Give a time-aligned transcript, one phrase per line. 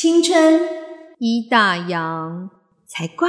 [0.00, 0.60] 青春
[1.18, 2.48] 一大洋
[2.86, 3.28] 才怪。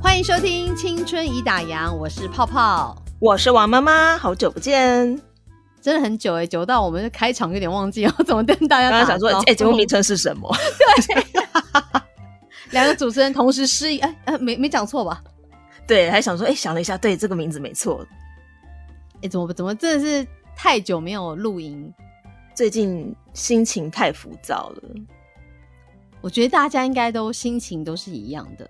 [0.00, 5.20] 欢迎收听《青春已打烊》，我是泡泡，我是王妈妈，好久不见，
[5.82, 8.90] 真的很久哎，久到我们开场有点忘记 要怎么跟大家。
[8.90, 10.48] 刚刚想说，哎，节目名称是什么？
[10.78, 11.24] 对，
[12.70, 15.20] 两个主持人同时失忆，哎哎，没没讲错吧？
[15.88, 18.06] 对，还想说，哎，想了一下，对，这个名字没错。
[19.22, 20.24] 哎，怎么怎么真的是
[20.56, 21.92] 太久没有露营，
[22.54, 24.82] 最近心情太浮躁了。
[26.20, 28.68] 我觉得大家应该都心情都是一样的。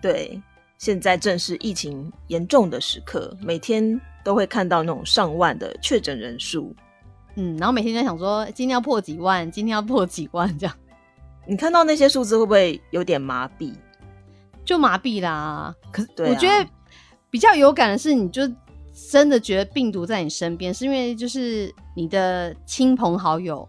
[0.00, 0.40] 对，
[0.78, 6.74] 现在正是疫情严重的时刻，每天都会看到那种上万的确诊人数。
[7.34, 10.74] 嗯，然后每天在想说，今天要破几万，今天要破几万这样。
[11.46, 13.74] 你看到那些数字会不会有点麻痹？
[14.64, 15.74] 就麻痹啦。
[15.92, 16.66] 可是我觉得
[17.28, 18.50] 比较有感的是，你就。
[19.08, 23.68] 真的觉得病毒在你身边，是因为就是你的亲朋好友，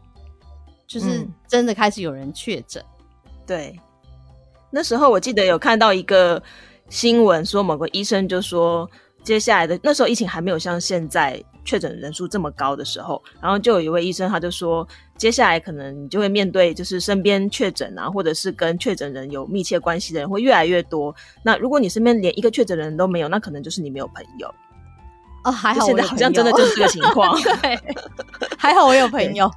[0.86, 2.84] 就是真的开始有人确诊。
[3.48, 3.80] 对，
[4.70, 6.42] 那时候我记得有看到一个
[6.90, 8.90] 新闻，说某个医生就说，
[9.24, 21.14] 接下来的那时候疫情还没有像现在确诊人数这么高的时候，然后就有一位医生他就说，接下来可能你就会面对就是身边确诊啊，或者是跟确诊人有密切关系的人会越来越多。
[21.44, 24.54] 那如果你身边连一个确诊的人都没有，那可能就是你没有朋友。
[25.44, 27.36] 哦，还好，现在好像真的就是这个情况。
[27.62, 27.80] 对，
[28.58, 29.50] 还好我有朋友，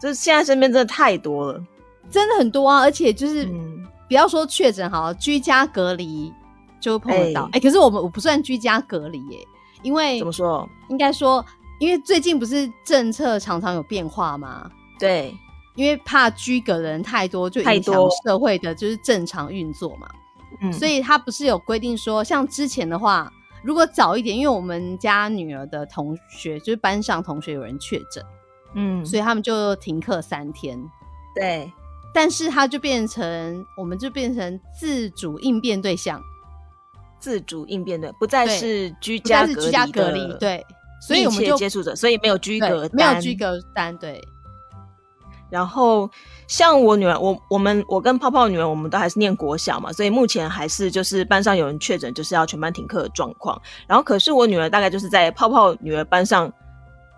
[0.00, 1.62] 就是现在身边真的太多了，
[2.10, 2.80] 真的很多啊！
[2.80, 3.48] 而且就是
[4.08, 6.32] 不要说确诊好，居家隔离
[6.80, 7.48] 就碰得到。
[7.52, 9.38] 哎，可是我们我不算居家隔离耶，
[9.82, 10.68] 因为怎么说？
[10.88, 11.44] 应该说，
[11.78, 14.68] 因为最近不是政策常常有变化吗？
[14.98, 15.32] 对，
[15.76, 20.08] 因为怕居隔的人太多，就影响社会的就是正常运作嘛。
[20.60, 23.32] 嗯，所以他不是有规定说，像之前的话。
[23.62, 28.24] 如果早一点，因为我们家女儿的同学就是班上同学有人确诊，
[28.74, 30.78] 嗯，所以他们就停课三天。
[31.34, 31.72] 对，
[32.12, 36.20] 但是他就变成，我们就变成自主应变对象，
[37.18, 40.66] 自主应变的，不再是居家居家隔离，对，
[41.00, 44.20] 所以我们就接触者，所以没有居隔，没有居隔单，对。
[45.48, 46.10] 然后
[46.52, 53.58] 像我女儿，我我们我跟泡泡女儿，我们都还是念国小嘛，所以目前还是就是班上有人确诊，就是要全班停课的状况。
[53.86, 56.52] 然后可是我女儿大概就是在泡泡女儿班上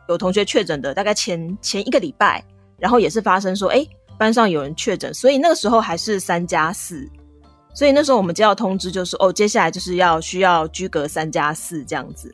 [0.08, 2.44] 有同学确诊的，大概前前一个礼拜，
[2.78, 3.84] 然后也是发生说，哎，
[4.16, 7.04] 班上有人确诊，所以那个时候还是三加四，
[7.74, 12.32] 所以那时候我们接到通知就是，哦，接下来就是要需要居隔三加四这样子。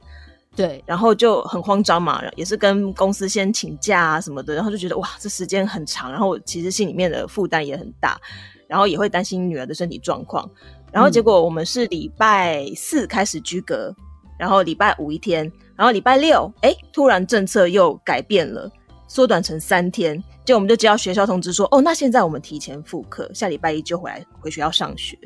[0.57, 8.21] 对，然后就很慌张嘛，也是跟公司先请假啊什么的，然后就觉得哇，这时间很长，然后其实心里面的负担也很大，
[8.67, 10.49] 然后也会担心女儿的身体状况，
[10.93, 13.95] 然后结果我们是礼拜四开始居隔，
[14.39, 18.71] 然后礼拜五一天，然后礼拜六，哎，突然政策又改变了，
[19.07, 25.17] 缩短成三天，就我们就接到学校通知说，哦，那现在我们提前复课，下礼拜一就回来回学校上学，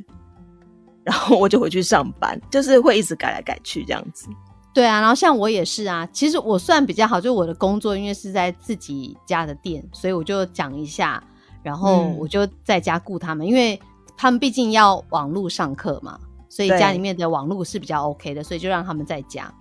[1.03, 4.29] 然后我就回去上班，就是会一直改来改去这样子。
[4.75, 11.23] 对啊，然后像我也是啊，其实我算比较好，就我的工作因为是在自己家的店，所以我就讲一下，
[11.63, 13.81] 然后我就在家顾他们，因为
[14.17, 16.19] 他们毕竟要网络上课嘛，
[16.49, 19.53] 所以家里面的网络是比较 OK 的，所以就让他们在家。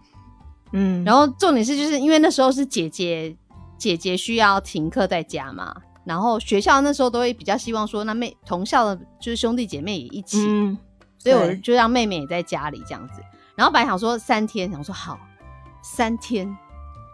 [0.72, 3.38] 嗯，然后重点是就是因为那时候是姐姐
[3.78, 10.40] 姐姐需要停课在家嘛，然后学校那时候都会比较希望说那妹同校的就是兄弟姐妹也一起，
[11.20, 13.22] 所以我就让妹妹也在家里这样子。
[13.56, 15.20] 然后本来想说三天，想说好
[15.82, 16.58] 三天，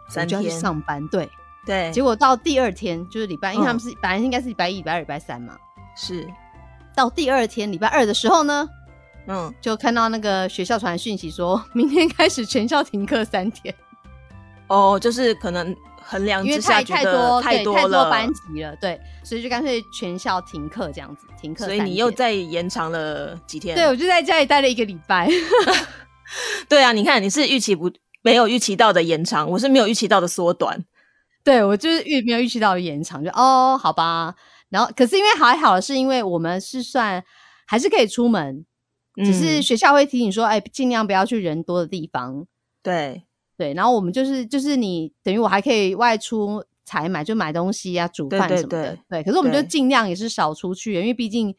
[0.08, 1.28] 三天去上班，对
[1.66, 1.90] 对。
[1.92, 5.56] 结果到第二天就是礼拜，因为他们是本来应该是礼拜一、礼拜二、礼拜三嘛，
[5.96, 6.26] 是。
[6.96, 8.68] 到第二天礼拜二的时候呢，
[9.26, 13.74] 嗯，就看到那个学校传讯息，说明天开始全校停课三天。
[14.66, 21.64] 哦，就是可能衡量因为太太多太多了班级了，对，所以就干脆全校停课这样子，停课。
[21.64, 23.76] 所以你又再延长了几天？
[23.76, 25.28] 对，我就在家里待了一个礼拜。
[26.68, 27.90] 对啊，你看你是预期不
[28.22, 30.84] 没有预期到的延长，我是没有预期到的缩短。
[31.42, 34.34] 对我就是预没有预期到的延长，就哦好吧。
[34.68, 37.22] 然后可是因为还好是因为我们是算
[37.66, 38.64] 还是可以出门，
[39.24, 42.46] 只是学校会提醒说，哎，尽量不要去人多的地方。
[42.82, 43.24] 对
[43.56, 48.98] 对，然后我们就是就是你等于我还可以外出采买，就买东西啊、煮饭什么的。
[49.08, 51.54] 对，可是我们就尽量也是少出去，因为毕竟。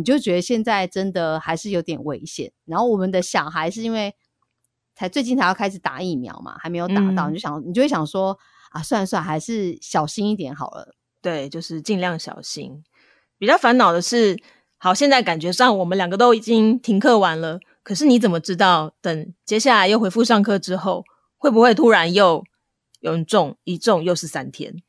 [0.00, 4.14] 你就觉得现在真的还是有点危险，然后我们的小孩是因为
[4.94, 8.38] 才最近才要开始打疫苗嘛，还没有打到，你就想你就会想说
[8.70, 10.94] 啊，算了算了，还是小心一点好了。
[11.20, 12.82] 对，就是尽量小心。
[13.36, 14.42] 比较烦恼的是，
[14.78, 21.04] 好，现在感觉上我们两个都已经停课完了，可是你怎么知道等接下来又恢复上课之后，
[21.36, 22.42] 会不会突然又
[23.00, 24.82] 有人中，一中又是三天，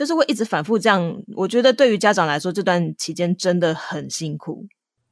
[0.00, 1.22] 就是会一直反复这样。
[1.36, 4.66] 我觉得对于家长来说，这段期间真的很辛苦。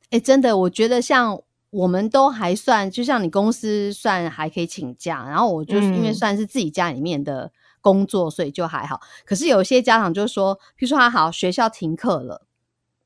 [0.08, 1.38] 哎，真的，我觉得像
[1.68, 7.52] 我们都还算，就像你公司算还可以请假，然后我就是因为算是自己家里面的
[7.82, 8.98] 工作，所以就还好。
[9.26, 12.46] 可是有些家长就说，譬如说他好学校停课了，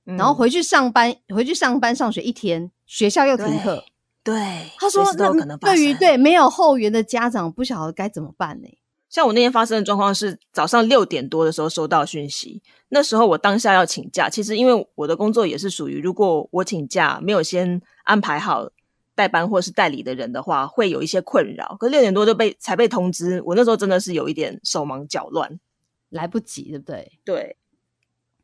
[0.05, 3.83] 然后回去上班，回去上班上学一天，学校又停课。
[4.23, 8.69] 对，他说那对于对没有后援的家长，不晓得该怎么办呢？
[9.13, 14.31] 像我那天发生的状况是，早上六点多的时候收到讯息，那时候我当下要请假。
[14.31, 18.71] 其实因为我的工作也是属于，如果我请假没有先安排好
[19.15, 21.77] 代班或是代理的人的话，会有一些困扰。
[21.79, 25.61] 可六点多就被才被通知，我那时候真的是有一点手忙脚乱，
[26.09, 27.13] 来不及，对不对？
[27.23, 27.57] 对。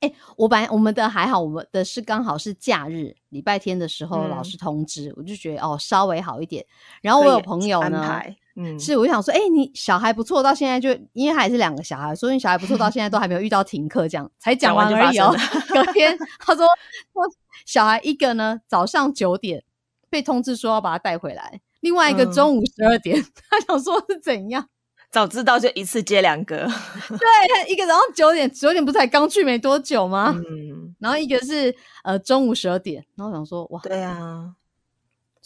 [0.00, 6.64] 哎，我本来我们的还好，我们的是刚好是假日，礼拜天的时候老师通知，我就觉得哦稍微好一点。
[7.00, 8.22] 然后我有朋友呢，
[8.60, 15.32] 嗯，是我想说，哎，你小孩不错，到现在就因为还是两个小孩，所以你小孩不错，到现在都还没有遇到停课这样，才讲完而已哦。
[15.68, 16.66] 隔天他说，
[17.12, 17.24] 说
[17.64, 19.62] 小孩一个呢早上九点
[20.10, 24.68] 被通知说要把他带回来，另外一个中午十二点， 他想说是怎样。
[25.10, 26.68] 早知道就一次接两个，
[27.08, 30.34] 对，一个早上九点，九点不才刚去没多久吗？
[30.36, 34.52] 嗯，然后一个是呃中午十二点，然后想说哇，对啊，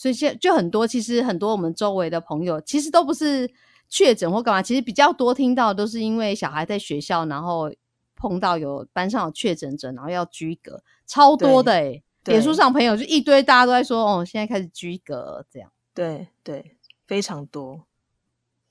[0.03, 3.49] 所以现就很多，其实很多我们周围的朋友其实都不是
[3.89, 7.73] 确诊或干嘛，其实比较多听到都是因为小孩在学校，然后
[8.17, 16.77] 碰到有班上有确诊者，然后要居隔，超多的哎，脸书上朋友就一堆，大家都在说哦，现在开始居隔这样，对对，
[17.07, 17.85] 非常多。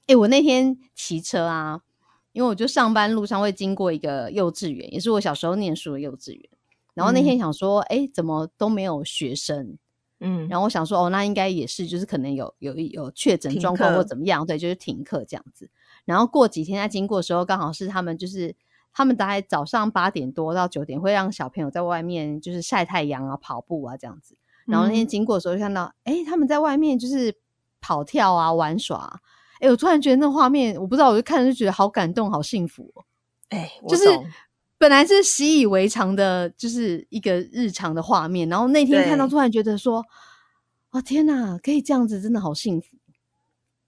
[0.08, 1.80] 哎，我那天骑车啊，
[2.34, 6.50] 因为我就上班路上会经过一个幼稚园，也是我小时候念书的幼稚园。
[6.94, 9.78] 然后那天想说，哎，怎么都没有学生？
[10.22, 15.70] 嗯，然后我想说，哦，那应该也是，就是可能有有有确诊状况或怎么样，对，就是停课这样子。
[16.06, 18.56] 然后过几天在经过的时候，刚好是他们就是
[18.94, 24.38] 他们大概早上八点多到九点会让小朋友在外面就是晒太阳啊、跑步啊这样子。
[24.66, 27.36] 然后那天经过的时候就看到，哎，他们在外面就是
[27.82, 29.22] 跑跳啊、玩耍。
[29.60, 33.06] 哎，我突然觉得那画面，我不知道，我就看着就觉得好感动，好幸福哦。
[33.50, 34.06] 哎，就是
[34.82, 40.04] 本来是习以为常的，就是一个日常的画面，然后那天看到，突然觉得说，
[40.90, 42.98] 哦天哪，可以这样子，真的好幸福，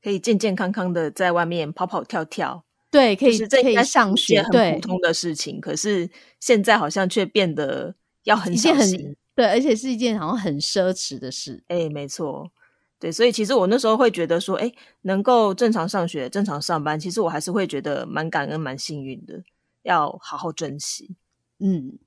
[0.04, 2.64] 可以健健康康的在外面跑跑跳跳。
[2.92, 6.08] 对，可以可以上学，很普通的事情，可是
[6.40, 11.64] 现在好像却变得要很小心，对，而且是一件好像很奢侈的事。
[11.70, 12.52] 哎，没错。
[13.00, 19.42] 对，所以其实我那时候会觉得说，哎，能够正常上学、正常上班，其实我还是会觉得蛮感恩、蛮幸运的，
[19.84, 21.16] 要好好珍惜。
[21.60, 21.98] 嗯，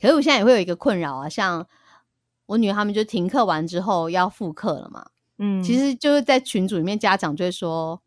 [0.00, 1.66] 可是我现在也会有一个困扰啊，像
[2.46, 8.00] 我女儿他们就停课完之后要复课了嘛，嗯，其实就是在群组里面，家长就会说，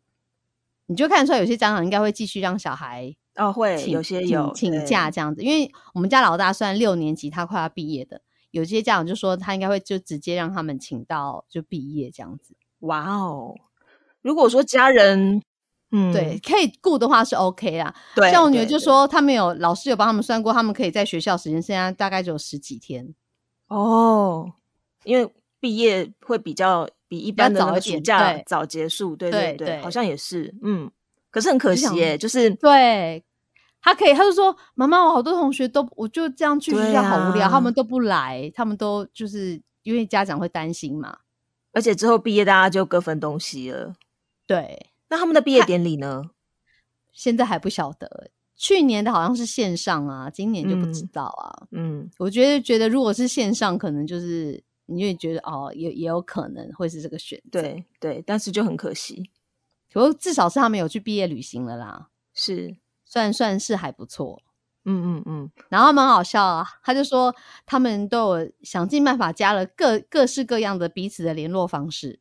[0.86, 8.22] 你就看出来，有些家长应该会继续让小孩哦，会有些有请假这样子，因为我们家老大算六年级，他快要毕业的。
[8.52, 12.54] 有些家长就说，他应该会就直接让他们请到就毕业这样子。
[12.80, 13.54] 哇哦！
[14.22, 15.42] 如果说家人，
[15.90, 17.94] 嗯，对，可以雇的话是 OK 啦。
[18.14, 23.14] 对，像我女儿就说，他们有老师有帮他们算过，他们可以在学校时间剩下大概只有十几天。
[23.68, 24.52] 哦，
[25.04, 30.90] 因为毕业会比较比一般的暑假早结束，对对对，好像也是，嗯。
[31.30, 33.22] 可是很可惜耶，就是对。
[33.82, 41.18] 他可以，他就说：“妈妈，我好多同学都，我就这样去学校好无聊，他们都不来，他们都就是因为家长会担心嘛。
[41.72, 43.92] 而且之后毕业，大家就各分东西了。
[44.44, 46.30] 对，那他们的毕业典礼呢？
[47.12, 48.30] 现在还不晓得。
[48.56, 51.68] 去年的好像是线上啊，今年就不知道啊。
[51.72, 57.60] 嗯，我觉得觉得如果是线上，可能就是你会觉得哦，也也有可能会是这个选择。
[57.60, 59.30] 对对，但是就很可惜。
[59.92, 62.08] 不过至少是他们有去毕业旅行了啦。
[62.32, 62.76] 是。
[63.08, 64.42] 算算是还不错，
[64.84, 67.32] 嗯嗯嗯，然后蛮好笑啊，他就说
[67.64, 72.18] 他们都有想尽办法加了各各式各样的彼此的联络方式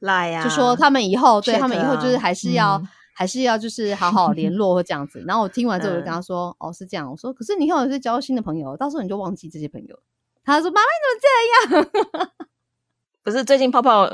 [0.00, 2.80] 来呀，就说他们以后对他们以后就是还是要
[3.14, 5.22] 还是要就是好好联络或这样子。
[5.26, 9.98] 然后我听完之后我就跟他说，哦是这样，我说可是你看我是交新的朋友，到时候你就忘记这些朋友。
[10.44, 12.36] 他说妈妈你怎么这样？
[13.22, 14.06] 不是最近泡泡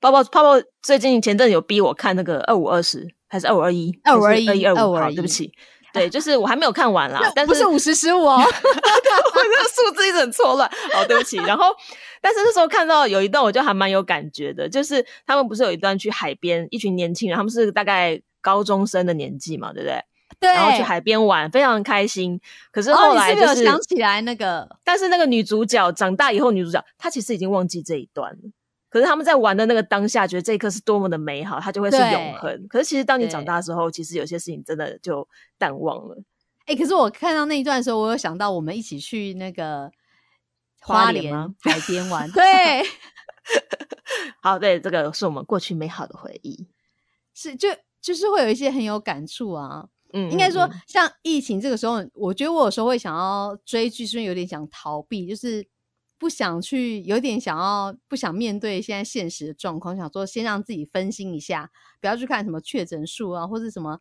[0.00, 3.14] 泡泡泡泡最近前阵有逼我看那个二五二十。
[3.32, 5.14] 还是二五二一，二五二一，二五二一。
[5.14, 5.50] 对不起，
[5.92, 7.20] 对，就是我还没有看完啦。
[7.34, 10.70] 但是不是五十十五哦， 我这个数字一直很错乱。
[10.92, 11.36] 好，对不起。
[11.36, 11.66] 然后，
[12.20, 20.02] 但是那时候看到有一段，我就还蛮有感觉的，就是他们不是有一段去海边，一群年轻人，他们是大概高中生的年纪嘛，对不对？
[20.40, 20.52] 对。
[20.52, 22.40] 然后去海边玩，非常开心。
[22.70, 28.38] 可是后来就是想起来那个，但是那个女主角长大以后，女主角她其实已经忘记这一段了。
[28.92, 32.68] 可是他们在玩的那个当下，觉得这一刻是多么的美好，它就会是永恒。
[32.68, 36.22] 可是其实当你长大之后，其实有些事情真的就淡忘了。
[36.66, 39.90] 哎，可是我看到那一段的时候，我有想到我们一起去那个
[40.82, 42.30] 花莲海边玩。
[42.32, 42.82] 对，
[44.42, 46.68] 好，对，这个是我们过去美好的回忆。
[47.32, 47.70] 是，就
[48.02, 49.86] 就是会有一些很有感触啊。
[50.12, 55.66] 嗯，应该说，像疫情这个时候，我觉得我有时候会想要追剧，是因为有点想逃避，就是。
[56.22, 64.00] 不想去，有点想要不想面对现在现实的状况，想说先让自己分心一下，不要去看什么确诊数啊，或者什么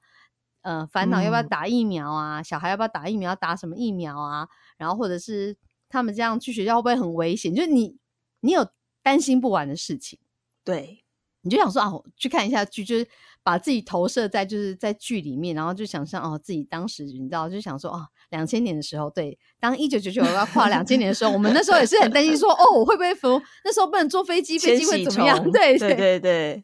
[0.61, 4.47] 呃烦恼要不要打疫苗啊，小孩要不要打疫苗，打什么疫苗啊，
[4.77, 5.57] 然后或者是
[5.89, 7.55] 他们这样去学校会不会很危险？
[7.55, 7.97] 就是你
[8.41, 8.69] 你有
[9.01, 10.19] 担心不完的事情，
[10.63, 11.03] 对，
[11.41, 13.07] 你就想说啊，去看一下剧，就是。
[13.43, 23.41] 把自己投射在就是在剧里面，然后就想象哦，自己当时你知道，就想说哦，两千年的时候，对，当一九九九要跨两千年的时候，我们那时候也是很担心，说哦，我会不会服？
[23.63, 25.39] 那时候不能坐飞机，飞机会怎么样？
[25.51, 26.63] 对对对对，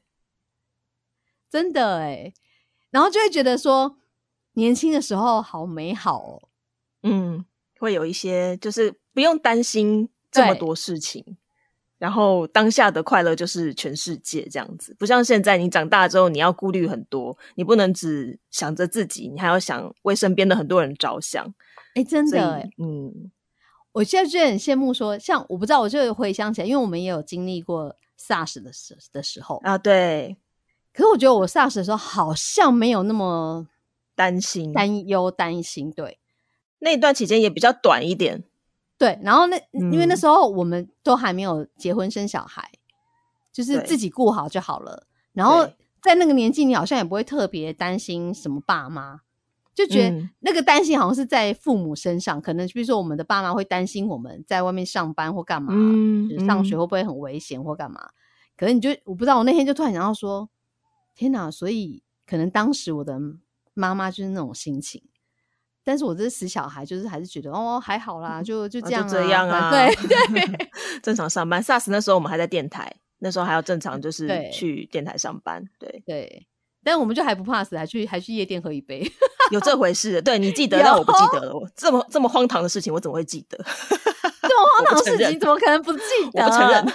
[1.50, 2.34] 真的哎，
[2.90, 3.98] 然后就会觉得说，
[4.54, 6.42] 年轻的时候好美好哦，
[7.04, 7.46] 嗯，
[7.80, 11.38] 会有一些就是不用担心这么多事情。
[11.98, 21.54] 然后当下的快乐就是全世界这样子，不像现在你长大之后，你要顾虑很多，你不能只想着自己，你还要想为身边的很多人着想。
[21.96, 23.32] 哎，真的，嗯，
[23.94, 30.38] 我现在就很羡慕，说像我不知道，我就回想起来，因为我们也有经历过 SARS 的时的时候啊，对。
[30.94, 33.68] 可是我觉得我 SARS 的时候好像没有那么
[34.16, 35.92] 担心、担忧、担心。
[35.92, 36.20] 对，
[36.80, 38.44] 那一段期间也比较短一点。
[38.98, 42.68] 对，然后那因为那时候我们都还没有结婚生小孩，
[43.54, 45.06] 就是自己顾好就好了。
[45.34, 45.68] 然后
[46.02, 49.22] 在那个年纪，你好像也不会特别担心什么爸妈，
[49.76, 52.42] 就觉得那个担心好像是在父母身上。
[52.42, 55.74] 可能比如说我们的爸妈会担心我们在外面上班或干嘛，
[56.48, 58.10] 上学会不会很危险或干嘛。
[58.58, 60.50] 可能你就我不知道，我那天就突然想到说，
[61.14, 61.52] 天哪！
[61.52, 63.20] 所以可能当时我的
[63.76, 65.04] 妈妈就是那种心情。
[65.88, 70.70] 但是我这死小孩，就是还是觉得哦还好啦，就就这样这样啊，对对，
[71.02, 71.64] 正常上班。
[71.64, 76.46] SARS 那时候我们还在电台，那时候还要正常就是去电台上班，对对。
[76.84, 79.10] 但我们就还不怕死，还去还去夜店喝一杯，
[79.52, 80.22] 有这回事？
[80.22, 81.54] 对你记 得，但我不记得了。
[81.54, 83.58] 我这么这么荒唐的事情，我怎么会记得？
[83.58, 86.00] 这么荒唐的事情， 怎么可能不记
[86.34, 86.44] 得？
[86.44, 86.86] 我不承认，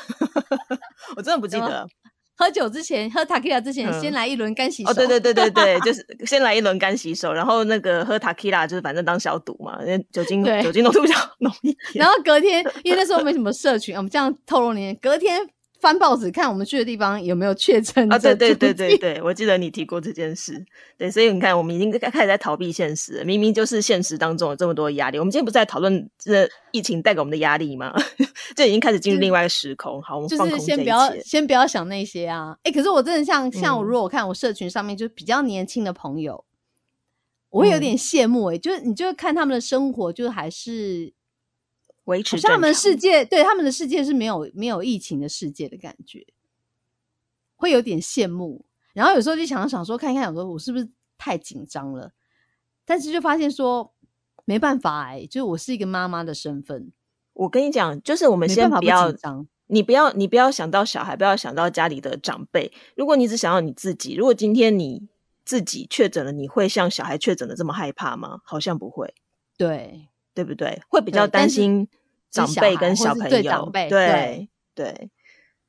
[1.16, 1.88] 我真的不记得。
[2.36, 4.90] 喝酒之前，喝塔 q u i a 之前，先来一轮干洗手。
[4.90, 12.04] 哦，对对对对对， 就是先来一轮干洗手，然后那个喝塔 q u i a 就是反正当消毒嘛，因为酒精酒精浓度比较浓一点。
[12.04, 15.40] 然后隔天，因为那时候没什么社群，我们这样透露年，隔天。
[15.82, 18.16] 翻报纸看我们去的地方有没有确诊啊？
[18.16, 20.64] 对对对对对，我记得你提过这件事。
[20.96, 25.18] 对，所以你看，我们已经开始在逃避现实，明明就是现实当中有这么多压力。
[25.18, 27.92] 我们今天不是在讨论这疫情带给我们的压力吗？
[28.54, 30.00] 就已经开始进入另外一个时空。
[30.00, 32.56] 好，我们就是先不要先不要想那些啊。
[32.62, 36.44] 哎，可是我真的像像我，如果我看我社群上面就比较年轻的朋友，
[37.50, 38.44] 我会有点羡慕。
[38.52, 41.12] 哎，就是你就看他们的生活，就还是。
[42.04, 46.26] 维持他们世界，对他们的世界是没有没有疫情的世界的感觉，
[47.56, 48.64] 会有点羡慕。
[48.92, 52.12] 然后有时候就想想说，看一看，有时候我是不是太紧张了？
[52.84, 53.94] 但是就发现说
[54.44, 56.92] 没办法哎，就是我是一个妈妈的身份。
[57.34, 59.10] 我跟你讲，就是我们先不要，
[59.68, 62.72] 你不要你不要想到小孩，不要想到家里的长辈。
[62.96, 65.08] 如果你只想到你自己，如果今天你
[65.44, 68.40] 自己确诊了，你会像小孩确诊的这么害怕吗？
[68.44, 69.14] 好像不会。
[69.56, 70.08] 对。
[70.34, 70.80] 对不对？
[70.88, 71.86] 会比较担心
[72.30, 75.10] 长辈跟小朋友，对对，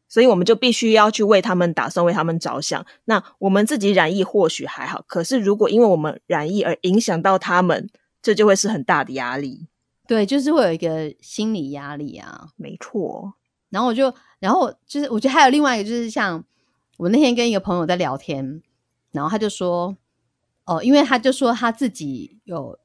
[0.07, 2.85] 所以我们就必须要去为他们打算，为他们着想。
[3.05, 7.89] 那我们自己染疫或许还好，可是如果因为我们染疫而影响到他们，
[8.21, 9.67] 这就会是很大的压力。
[10.07, 13.33] 对，就是会有一个心理压力啊，没错。
[13.69, 16.41] 然后我就，然后就是，我觉得还有另外一个，就是像
[16.97, 18.61] 我那天跟一个朋友在聊天，
[19.11, 19.97] 然后他就说，
[20.65, 22.79] 哦，因为他就说他自己有。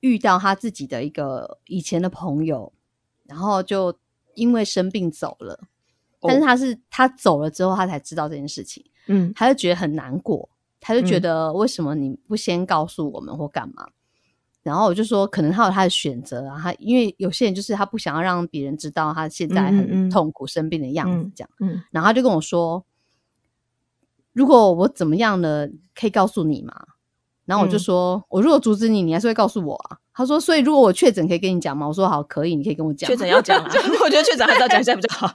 [0.00, 2.72] 遇到他自己的一个以前的朋友，
[3.24, 3.96] 然后就
[4.34, 5.60] 因为生病走了，
[6.20, 10.48] 但是他是他走了之后，他才知道这件事情，嗯，他就觉得很难过，
[10.80, 13.88] 他就觉得为什么你不先告诉我们或干嘛？
[14.62, 22.84] 然后我就说，可能他有他的选择啊，他因为有些人就是他不想要让别人知道他现在很痛苦生病的样子，这样，嗯，然后他就跟我说，
[24.32, 26.86] 如果我怎么样呢，可以告诉你吗？
[27.48, 29.96] 然后我就说，我如果阻止你，你还是会告诉我啊。
[30.12, 31.88] 他说，所以如果我确诊，可以跟你讲吗？
[31.88, 33.08] 我说好，可以，你可以跟我讲。
[33.08, 33.72] 确诊要讲啊，
[34.04, 35.26] 我觉得确诊还是要讲一下比较好。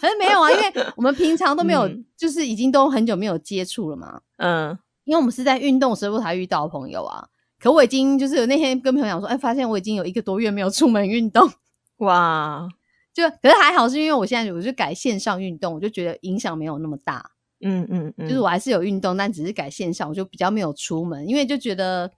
[0.00, 4.20] 可是没有啊，因为我们平常都没有，就是已经都很久没有接触了嘛。
[4.38, 7.28] 嗯，因为我们是在运动时候才遇到的朋友啊。
[7.60, 11.48] 可我已经就是有那天跟朋友讲说，哎，发现我已经有一个多月没有出门运动。
[11.98, 12.68] 哇，
[13.14, 17.30] 就可是还好，是因为我现在我就改线上运动，我就觉得影响没有那么大。
[17.64, 22.12] 嗯嗯嗯，就是我还是有运动，但只是改线上，我就比较没有出门，因为就觉得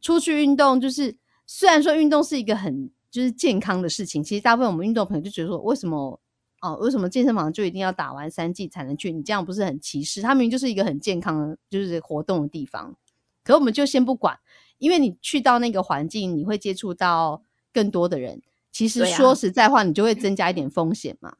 [0.00, 6.20] 出去运动就是虽然说运动是一个很就是健康的事情，其实大部分我们运动朋友就觉得说，为什么
[6.62, 9.12] 哦，为什么健身房就一定要打完三剂才能去？
[9.12, 10.20] 你这样不是很歧视？
[10.20, 12.96] 他明明就是一个很健康的，就是活动的地方。
[13.44, 14.38] 可我们就先不管，
[14.78, 18.40] 因为你去到那个环境，你会接触到更多的人。
[18.72, 21.34] 其实说实在话，你就会增加一点风险嘛。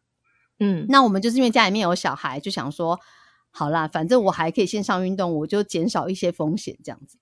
[0.61, 3.01] 嗯，那我们就是因为家里面有小孩，就想说。
[3.53, 7.19] 好啦，反正我还可以线上运动，我就减少一些风险这样子。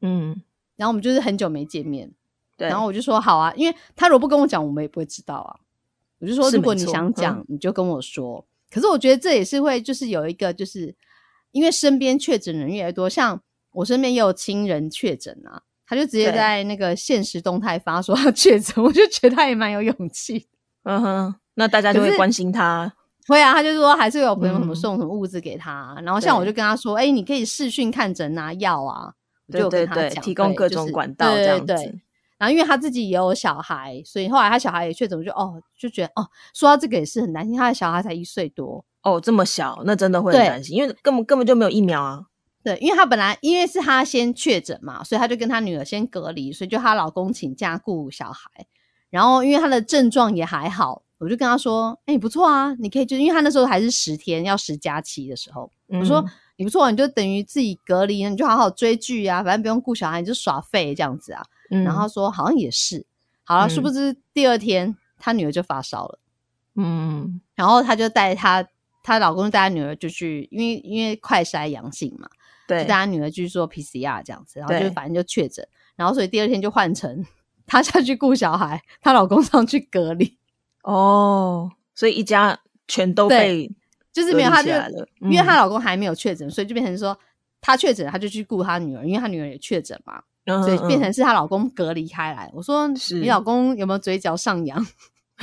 [0.00, 0.40] 嗯，
[0.76, 2.10] 然后我们就是很久没见面，
[2.56, 5.60] 对，然后我就说好啊，因为他如果不跟我讲，我们也不会知道啊。
[6.20, 8.46] 我就说如果你想讲，你就跟我说。
[8.70, 10.94] 可是我觉得这也是会，就是有一个，就是
[11.50, 20.46] 因为身边确诊人越来越多，像我身边也有亲人确诊啊，他就直接在那个现实动态发说他确诊， 我就觉得他也蛮有勇气。
[20.84, 22.94] 嗯哼，那大家就会关心他。
[23.28, 29.12] 会啊，他就说还是有朋友什么送什么物资给他，然后像我就跟他说，哎，你可以视讯看诊拿药啊，
[29.52, 31.74] 就跟他讲提供各种管道这样子。
[32.38, 42.22] 然后因为他自己也有小孩，所以后来他小孩也确诊，我就哦就觉得哦，说到这个也是很担心，他的小孩才一岁多哦，这么小，那真的会很担心，因为根本根本就没有疫苗啊。
[42.64, 48.66] 对，因为他本来因为是他先确诊嘛，所以他就跟他女儿先隔离，所以就她老公请假顾小孩，
[49.10, 51.02] 然后因为他的症状也还好。
[51.24, 56.24] 我就跟他说：“哎，不错啊，你可以就因为他那时候还是十天要十加七的时候，我说
[56.56, 61.44] 你不错，啊你就等于自己隔离，你就好好追剧啊，反正不用顾小孩，你就耍废这样子啊。”
[61.84, 63.06] 然后说好像也是，
[63.44, 66.18] 好了，殊不知第二天他女儿就发烧了，
[66.74, 68.66] 嗯，然后他就带他
[69.04, 72.28] 他老公带他女儿就去，因为因为快筛阳性嘛，
[72.66, 75.64] 对，带他女儿去做 PCR 这样子，然后就反正就确诊，
[75.94, 77.24] 然后所以第二天就换成
[77.64, 80.36] 他下去顾小孩，她老公上去隔离。
[80.82, 82.58] 哦，所以一家
[82.88, 83.70] 全都被
[84.12, 84.70] 就是没有，她就
[85.20, 87.18] 因为她老公还没有确诊，所以就变成说
[87.60, 90.22] 她确诊，她就去顾她女儿，因为她女儿也确诊嘛，
[90.62, 92.50] 所以变成是她老公隔离开来。
[92.52, 94.84] 我说你老公有没有嘴角上扬？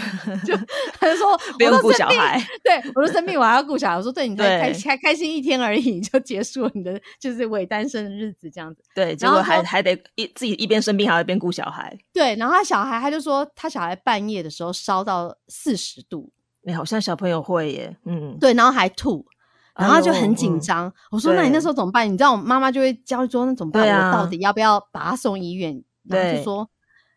[0.46, 0.56] 就
[1.00, 3.98] 他就说 不用顾小孩，对我说生病我还要顾小孩。
[3.98, 8.84] 我说对你开开开心一天而已，就结束了你的就是伪单身的日子这样子。
[8.96, 11.98] 对，结果还还得一自己一边生病还要一边顾小孩。
[12.14, 16.32] 对，然后他小孩他就说他小孩半夜的时候烧到四十度，
[16.66, 19.26] 哎，好像小朋友会耶，嗯，对，然后还吐，
[19.76, 20.92] 然后就很紧张。
[21.12, 22.08] 我说那你那时候怎么办？
[22.12, 23.84] 你知道我妈妈就会焦虑说那怎么办？
[23.84, 25.84] 我到底要不要把他送医院？
[26.08, 26.70] 然后就说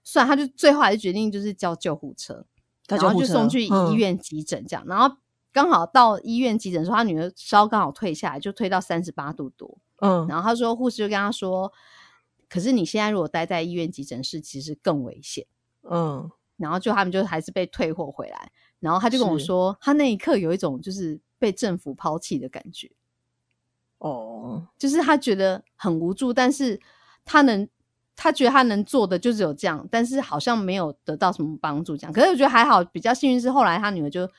[0.04, 2.44] 算，他就最后还是决定就是叫救护车。
[2.88, 5.16] 然后就送去医院急诊，这样，然后
[5.52, 9.78] 刚好到医院急诊的时候，他女儿烧刚好退下来，就退到三十八度多。
[10.00, 11.72] 嗯，然后他说护士就跟他说
[12.50, 15.46] ：“可是你现在如果待在医院急诊室，其实更危险。”
[15.88, 18.50] 嗯，然后就他们就还是被退货回来。
[18.80, 22.90] 然后他就跟我说，他那一刻有一种就是被政府抛弃的感觉。
[23.98, 26.80] 哦，就是他觉得很无助，但是
[27.24, 27.68] 他能。
[28.22, 31.96] 他觉得他能做的就只有这样，但是好像没有得到什么帮助。
[31.96, 34.30] 这样，可是我觉得还好，比较幸运是后来他女儿就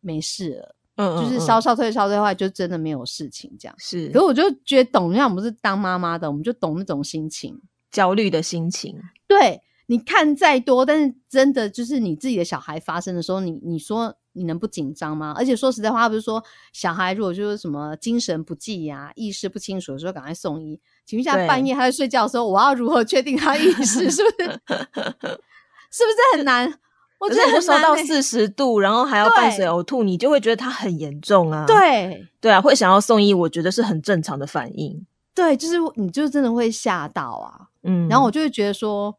[0.00, 3.54] 没事了，嗯，就是烧烧退烧退话，就真的没有事情。
[3.58, 8.98] 这样是，可是我就觉得懂，因为我们是当妈妈的，我们就懂那种心情，焦虑的心情。
[9.26, 15.34] 对，你看再多，但是真的就是你自己的小孩发生的时候，你你说你能不紧张吗？
[15.36, 20.80] 而且说实在话，不是说小孩如果就是什么精神不济呀、意识不清楚的时候，赶快送医。
[21.10, 24.08] 请问一下，半夜他在睡觉的时候，我要如何确定他意识？
[24.08, 24.44] 是不是？
[25.90, 26.72] 是不是很难？
[27.18, 31.64] 我觉得烧到四十度，然后还要伴随呕吐，你就会觉得他很严重啊。
[31.66, 35.04] 对对啊，会想要送医，我觉得是很正常的反应。
[35.34, 37.66] 对，就是你就真的会吓到啊。
[37.82, 39.12] 嗯，然后我就会觉得说，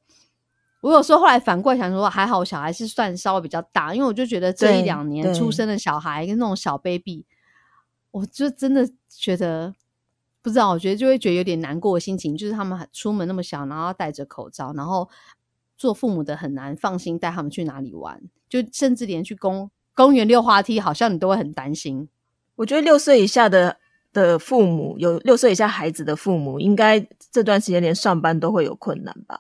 [0.79, 7.25] 我有时候后来反过来想说，还好小孩是算稍微比较大，因为我就觉得这一两年出生的小孩跟那种小 baby，
[8.11, 9.73] 我就真的觉得。
[10.43, 15.07] 不知道，我觉得就会觉得有点难过的心情，就是他们出门那么小，然后戴着口罩，然后
[15.77, 22.09] 做父母的很难放心带他们去哪里玩，就甚至连去公公园溜滑梯，好像你都会很担心。
[22.55, 23.77] 我觉得六岁以下的
[24.11, 29.39] 的父母，有六岁以下孩子的父母，应该这段时间连上班都会有困难吧？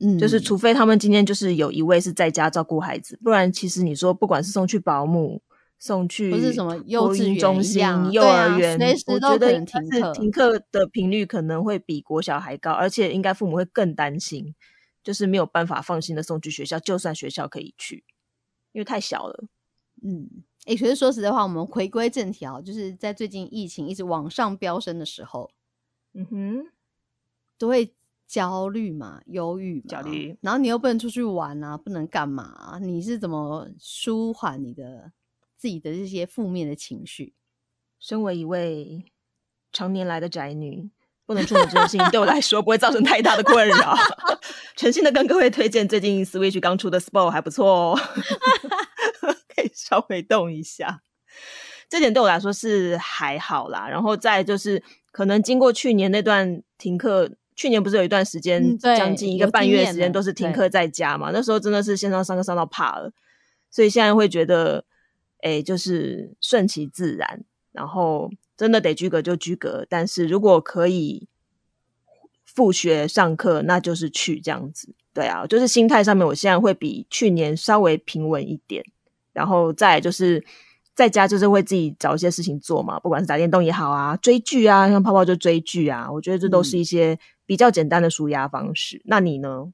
[0.00, 5.40] 嗯，就是除非他们今天就是有一位是在家照顾孩子，不然其实你说不管是送去保姆。
[5.78, 14.54] 送去不是什么幼稚园中心、幼儿园，我觉得是停课的频率可能会比国小还高，而且应该父母会更担心，
[15.04, 18.04] 就是没有办法放心的送去学校，就算学校可以去，
[18.72, 19.44] 因为太小了。
[20.02, 20.28] 嗯，
[20.66, 25.50] 哎，可是说实在话，我们回归正题啊，就是在最近疫情一直往上飙升的时候，
[26.14, 26.66] 嗯哼，
[27.56, 27.94] 都会
[28.26, 32.78] 焦虑嘛，忧郁嘛，焦虑，然后你又不能出去玩啊，不能干嘛、啊？
[32.80, 35.12] 你是怎么舒缓你的
[35.58, 37.34] 自己的这些负面的情绪？
[37.98, 39.04] 身为一位
[39.72, 40.88] 常年来的宅女，
[41.26, 43.96] 不能出门这件事情对我来说不会造成太大的困扰。
[44.76, 47.98] 诚心的跟各位推荐，最近 Switch 刚出的 Sport 还不错哦，
[49.54, 51.02] 可以稍微动一下。
[51.88, 53.88] 这点对我来说是还好啦。
[53.88, 63.10] 然后再就是，可能经过去年那段停课，去年不是有一段时间，嗯将近一个半月时间都是停对课在家嘛，那时候真的是线上上课上到怕了，
[63.70, 64.84] 所以现在会觉得，
[65.42, 71.28] 哎，就是顺其自然，然后真的得居格就居格，但是如果可以
[72.44, 74.94] 复学上课，那就是去这样子。
[75.14, 78.84] 对啊，就是心态上面，我现在会比去年稍微平稳一点，
[79.32, 80.44] 然后再就是
[80.94, 89.00] 在家就是会自己找一些事情做嘛，不管是打电动也好啊，追剧啊，像泡泡就追剧啊，我觉得这都是一些比较简单的舒压方式。
[89.04, 89.72] 那你呢？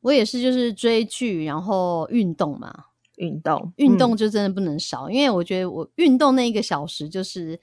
[0.00, 2.84] 我也是，就是追剧，然后运动嘛，
[3.18, 4.16] 运动，运动嗯。
[4.16, 7.60] 就真的不能少，因为我觉得我运动那一个小时，就是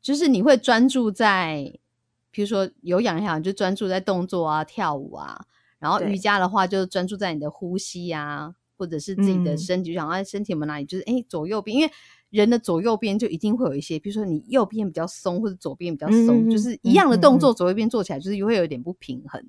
[0.00, 1.78] 就是你会专注在，
[2.30, 5.44] 比如说有氧也好，你就专注在动作啊、跳舞啊，
[5.78, 9.58] 然后瑜伽的话，就专注在你的呼吸啊，或者是自己的嗯。
[9.58, 11.92] 身体，就想哎身体有没有哪里就是哎左右边，因为
[12.30, 19.42] 人的左右边就一定会有一些，比如说你右边比较松，或者左边比较松，嗯就是一样的动嗯作，左右边做起来就是会有一点不平衡。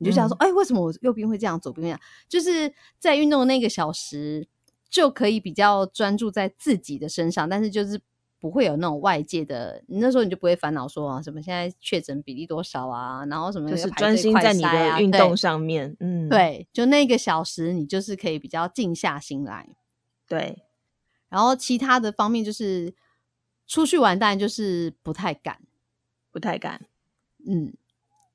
[0.00, 2.00] 你就想说，哎、为什么我右边会这样，左边会这样？
[2.28, 4.46] 就是在运动的那个小时，
[4.88, 8.00] 就可以比较专注在自己的身上，但是就是
[8.40, 19.68] 不会有那种外界的，你那时候你就不会烦恼说啊，什么现在确诊比例多少啊，然后什么就是专心在你的运动上面，嗯，对，就那个小时，你就是可以比较静下心来。
[20.26, 20.62] 对，
[21.28, 22.94] 然后其他的方面就是
[23.66, 25.60] 出去玩，当然就是不太敢，
[26.30, 26.86] 不太敢，
[27.46, 27.74] 嗯，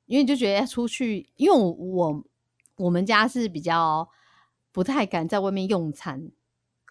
[0.06, 2.24] 因为就觉得出去，因为我我
[2.78, 4.10] 我们家是比较
[4.72, 6.32] 不太敢在外面用餐，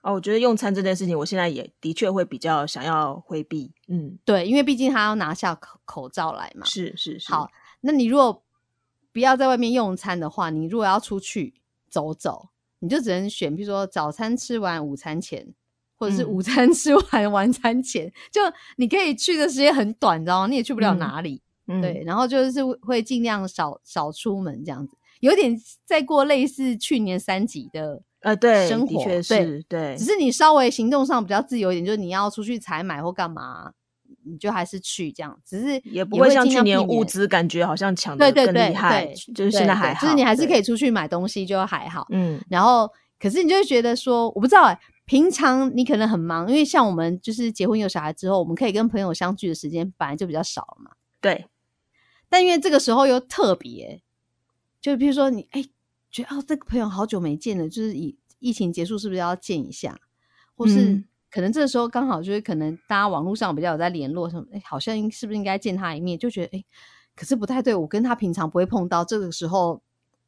[0.03, 6.67] 哦，我觉得用餐这件事情，我现在也的确会比较想要回避，嗯，对，因为毕竟他要拿下口口罩来嘛。
[6.67, 7.49] 是是是，好，
[7.81, 8.43] 那你如果
[9.12, 11.55] 不要在外面用餐的话，你如果要出去
[11.88, 12.49] 走走，
[12.81, 15.47] 你就只能选，比如说早餐吃完午餐前，
[15.97, 18.41] 或者是嗯午餐 吃完晚餐前，就
[18.77, 20.47] 你可以去的时间很短，你知道吗？
[20.49, 21.41] 你也去不了嗯哪里。
[21.69, 33.73] 嗯对，，然后就是会尽量少少出门这样子，有点在过类似去年三级的呃，对，生活是，对只，是你稍微行动上比较自由一点，就是你要出去采买或干嘛，
[34.25, 42.07] 你就还是去这样，只是也不会像尽去年物资感觉好像抢的更厉害，对就是现在还好，就是你还是可以，出去买东西就还好。
[42.11, 50.93] 嗯，然后，可是你就会觉得说，我不知道哎、平常你可能很忙，因为像我们就是结婚有小孩之后，我们可以跟朋友相聚的时间本来就比较少了嘛。
[51.21, 51.47] 对，
[52.29, 54.01] 但因为这个时候又特别，
[54.81, 55.65] 就比如说你哎、
[56.12, 59.98] 觉得哦这个朋友好久没见了，就是以疫情结束是不是要见一下，
[60.55, 61.05] 或是嗯。
[61.35, 66.64] 可能这个时候刚好就是可能大家网络上比较有在联络什么，哎、好像应是不是应该见他一面，就觉得哎、
[67.16, 69.81] 可是不太对，我跟他平常不会碰到，这个时候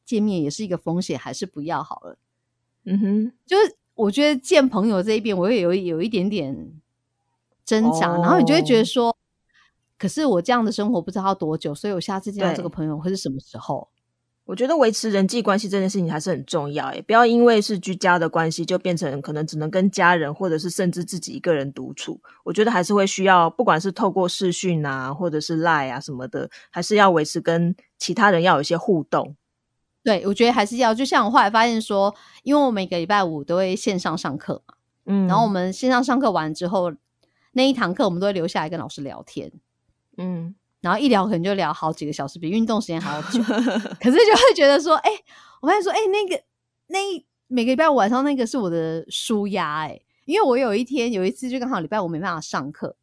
[0.03, 2.17] 见面也是一个风险，还是不要好了。
[2.85, 6.73] 嗯哼，就是我觉得见朋友这一边，我也有有一点点
[7.63, 8.79] 挣扎，然后你就会觉哦。
[8.79, 9.15] 得说，
[9.99, 13.87] 可是我这样的生活不知道要多久，所以我下次见到这个朋友会是什么时候？
[14.45, 22.21] 我觉得维持人际关系这件事情还是很重要，诶，不要因为是居家的关系就变成可能只能跟家人，或者是甚至自己一个人独处。
[22.43, 29.35] 我觉得还是会需要，不管是透过视讯啊，或者是 Line 啊什么的，还是要维持跟其他人要有一些互动。
[30.03, 36.93] 对我觉得还是要，就像我后来发现说，因为我每个礼拜五都会线上上课嘛，嗯，然后我们线上上课完之后，
[37.53, 39.51] 那一堂课我们都会留下来跟老师聊天，
[40.17, 40.53] 嗯，
[40.85, 43.41] 然后一聊可能就聊好几个小时，比运动时间还要久。
[43.99, 45.09] 可是就会觉得说，哎、
[45.59, 46.39] 我发现说，哎、那个
[46.89, 52.95] 那一每个礼拜五晚上那个是我的舒压，哎，因为我有一天有一次就刚好礼拜五没办法上课，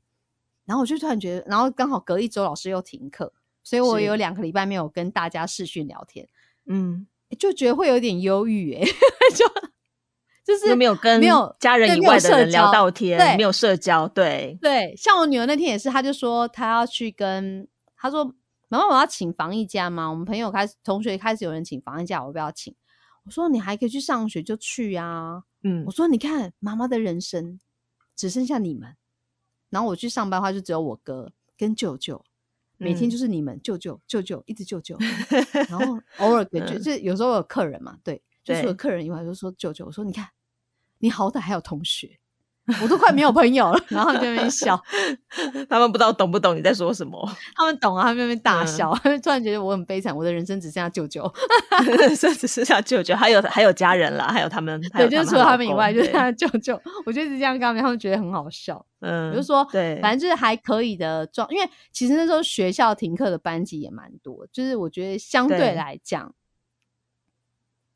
[0.65, 3.33] 然后我就突然觉得，然后刚好隔一周老师又停课，
[3.65, 6.29] 所以我有两个礼拜没有跟大家视讯聊天，
[6.67, 8.85] 嗯，就觉得会有点忧郁，哎，
[9.35, 9.45] 就
[10.45, 17.67] 就是又没有跟没有家人以外的人聊到天，对没有社交，对，对，像我女儿那天也是，她就说她要去跟
[18.03, 18.25] 她说
[18.69, 20.09] 妈妈我要请防疫假吗？
[20.09, 22.75] 我们朋友开始同学开始有人请防疫假，我不要请？
[23.25, 25.45] 我说你还可以去上学就去啊。
[25.63, 27.61] 嗯我，说你看妈妈的人生
[28.17, 28.97] 只剩下你们，
[29.71, 32.25] 然后我去上班的话就只有我哥跟舅舅，
[32.77, 34.99] 每天嗯就是你们舅舅舅舅一直舅舅，
[35.71, 40.29] 然后偶尔跟就嗯就有时候有客人嘛，对，就是有客人以外就说舅舅，我说你看
[40.99, 42.19] 你好歹还有同学。
[42.83, 43.85] 我都快没有朋友了。
[43.91, 44.81] 然后就在那边笑，
[45.69, 47.29] 他们不知道懂不懂你在说什么。
[47.57, 51.31] 他们懂啊，他们在那边大笑，他 们突然觉得我很悲惨，我的人生只剩下舅舅，
[52.39, 56.81] 只剩下舅舅，还有还有家人啦，还有他们，对，就是除了他们以外，就是他舅舅。
[57.05, 58.85] 我就是这样跟他们，他们觉得很好笑。
[59.01, 66.33] 嗯，比如说，对，反正就是还可以的状，因为其实那时候学校停课的班级也蛮多，就是我觉得相对来讲，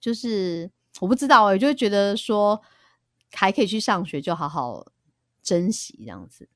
[0.00, 0.68] 就是
[1.00, 2.60] 我不知道，我就会觉得说
[3.32, 4.86] 还可以去上学，就好好
[5.42, 6.48] 珍惜这样子。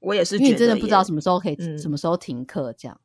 [0.00, 3.00] 我也是，因为真的不知道什么时候可以，嗯什么时候停课这样。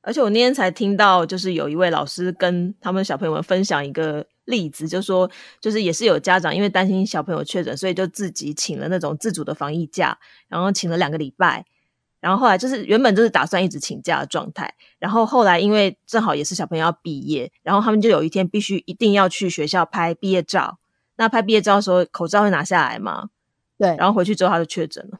[0.00, 5.30] 而且我那天才听到，就是有一位老师跟他们小朋友们分享一个例子，就说，
[5.62, 11.64] 就是也是有家长因为担心小朋友确诊，所以就自己请了那种自主的防疫假，然后请了两个礼拜，
[12.20, 20.78] 然后后来就是原本就是打算一直请假的状态，然后后来因为正好也是小朋友要毕业，然后他们就有一天必须一定要去学校拍毕业照，
[21.16, 23.30] 那拍毕业照的时候口罩会拿下来嘛，
[23.78, 25.18] 对，然后回去之后他就确诊了，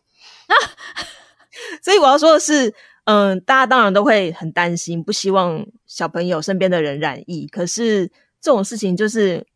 [1.83, 2.75] 所以我要说的是。
[3.07, 7.47] 嗯，大家当然都会很担心，不希望小朋友身边的人染疫。
[7.47, 8.07] 可是
[8.41, 9.47] 这种事情就是，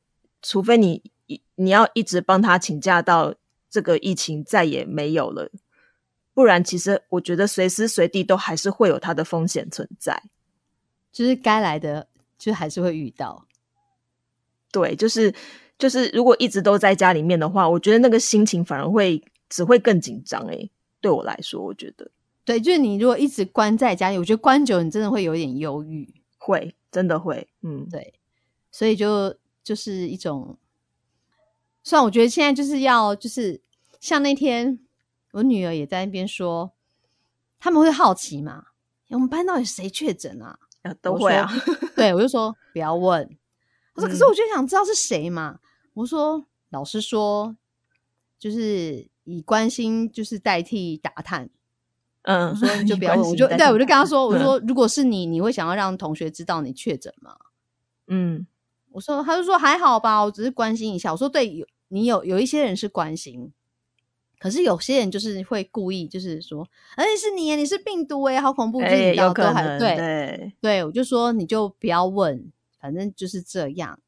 [0.43, 1.03] 除非你
[1.55, 3.35] 你要一直帮他请假到
[3.71, 5.51] 这个疫情再也没有了，
[6.35, 10.23] 不然其实我觉得随时随地都还是会有它的风险存在。
[11.11, 13.47] 就是该来的就还是会遇到。
[14.71, 15.35] 对，就是
[15.79, 20.45] 就是，如果一直都在家里面的话，我觉得那个心情反而会只会更紧张。
[20.47, 22.11] 诶，对我来说，我觉得。
[22.45, 28.15] 对，就是你如果一直关在家里，我觉得关久你真的会有点忧郁，会真的会，嗯，对，
[28.73, 30.57] 所以就就是一种，
[31.85, 33.61] 虽然我觉得现在就是要就是
[34.01, 34.79] 像那天
[35.33, 36.73] 我女儿也在那边说，
[37.61, 38.65] 他们会好奇嘛，
[39.11, 40.59] 我们班到底谁确诊啊？
[40.83, 41.49] 啊，都会啊，
[41.95, 43.29] 对我就说不要问，
[43.95, 45.61] 他说可是我就想知道是谁嘛，
[45.99, 47.57] 我说老师说
[48.39, 51.51] 就是以关心就是代替打探。
[52.23, 57.37] 嗯，说你就不要问，我就对我就跟他说，我说如果是你，你会想要让同学知道你确诊吗？
[58.07, 58.47] 嗯，
[58.91, 61.11] 我说他就说还好吧，我只是关心一下。
[61.11, 63.51] 我说对，有你有有一些人是关心，
[64.39, 73.99] 可是有些人就是会故意就是说，而且是你，你是病毒哎，好恐怖，就是你有可能对对对，我就说你就不要问，反正就是这样。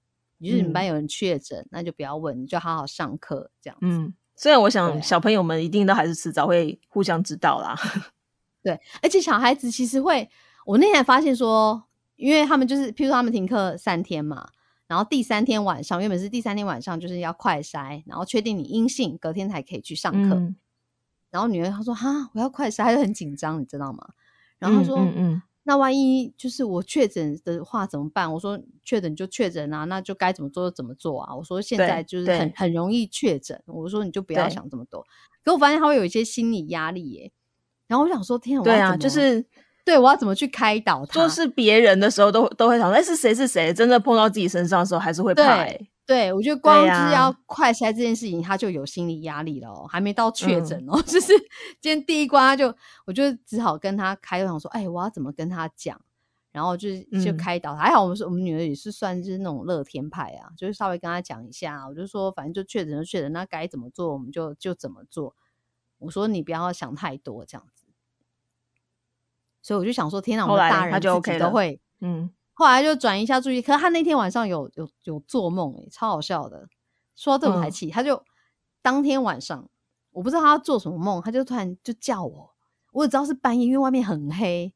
[0.44, 3.76] 就是你们班有人确诊，那就不要问，你就好好上课这样。
[3.80, 4.14] 嗯。
[4.36, 7.76] 虽然我想啊小朋友们一定都还是迟早会互相知道啦，
[8.64, 10.26] 对，而且小孩子其实会，
[10.64, 11.84] 我那天发现说，
[12.16, 14.48] 因为他们就是，譬如说他们停课三天嘛，
[14.86, 20.34] 然后第三天晚上，原本是第三天晚上就是要快筛，然后确定你阴性，隔天才可以去上课。
[20.36, 20.56] 嗯、
[21.30, 24.08] 然后女儿她说：“哈，我要快筛，她就很紧张，你知道吗？”
[24.58, 28.32] 然后她说：“嗯嗯那万一就是我确诊的话怎么办？
[28.34, 31.32] 我说确诊就确诊啊，那就该怎么做就怎么做啊。
[31.32, 35.06] 我说现在就是很很容易确诊，我说你就不要想这么多。
[35.44, 37.30] 可我发现他会有一些心理压力耶。
[37.86, 39.46] 然后我想说，天啊，对啊，就是
[39.84, 41.20] 对我要怎么去开导他？
[41.20, 43.72] 就是别人的时候都都会想，哎，是谁是谁？
[43.72, 45.64] 真的碰到自己身上的时候，还是会怕。
[46.10, 51.32] 对，我觉得光就是要快筛这件事情，他就有心理压力了哦，还没到确诊哦， 就是
[51.80, 52.74] 今天第一关，他就
[53.06, 56.00] 我就只好跟他开，我想说，哎，我要怎么跟他讲？
[56.50, 65.36] 然后就是就开导他，还好我们是我们女儿也是算是那种乐天派啊，就是稍微跟他讲一下，我就说反正就确诊就确诊，那该怎么做我们就就怎么做。
[66.00, 67.84] 我说你不要想太多这样子，
[69.62, 72.32] 所以我就想说，天哪，我们大人就自己都会，嗯。
[72.60, 76.68] 后来就转移一下注意，可是他那天晚上有有有做梦诶、欸，超好笑的。
[77.16, 78.22] 说到这我才气，他就
[78.82, 79.66] 当天晚上，
[80.12, 82.50] 我不知道他要做什么梦，他就突然就叫我，
[82.92, 84.74] 我也知道是半夜，因为外面很黑。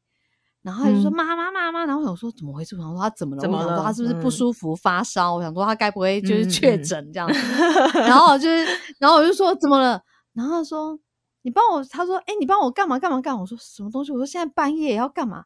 [0.62, 3.42] 然后他就说：“妈妈，妈妈。”然后我想说：“怎么回事？”我想说他怎么了？
[3.42, 3.83] 怎么了？
[3.83, 5.35] 他是不是不舒服、发烧？
[5.35, 7.38] 我想说他该不会就是确诊这样子？
[8.01, 8.64] 然后就是，
[8.99, 10.01] 然后我就说：“怎么了？”
[10.33, 10.99] 然后他说
[11.44, 12.99] ：“你帮我。”他说：“哎，你帮我干嘛？
[12.99, 15.44] 干嘛干？”我说：“什么东西？”我说：“现在半夜要干嘛？”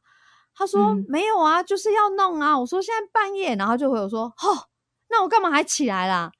[0.59, 2.59] 他说、嗯、没有啊，就是要弄啊。
[2.59, 4.67] 我说现在半夜，然后就回我说，哦，
[5.09, 6.33] 那我干嘛还起来啦？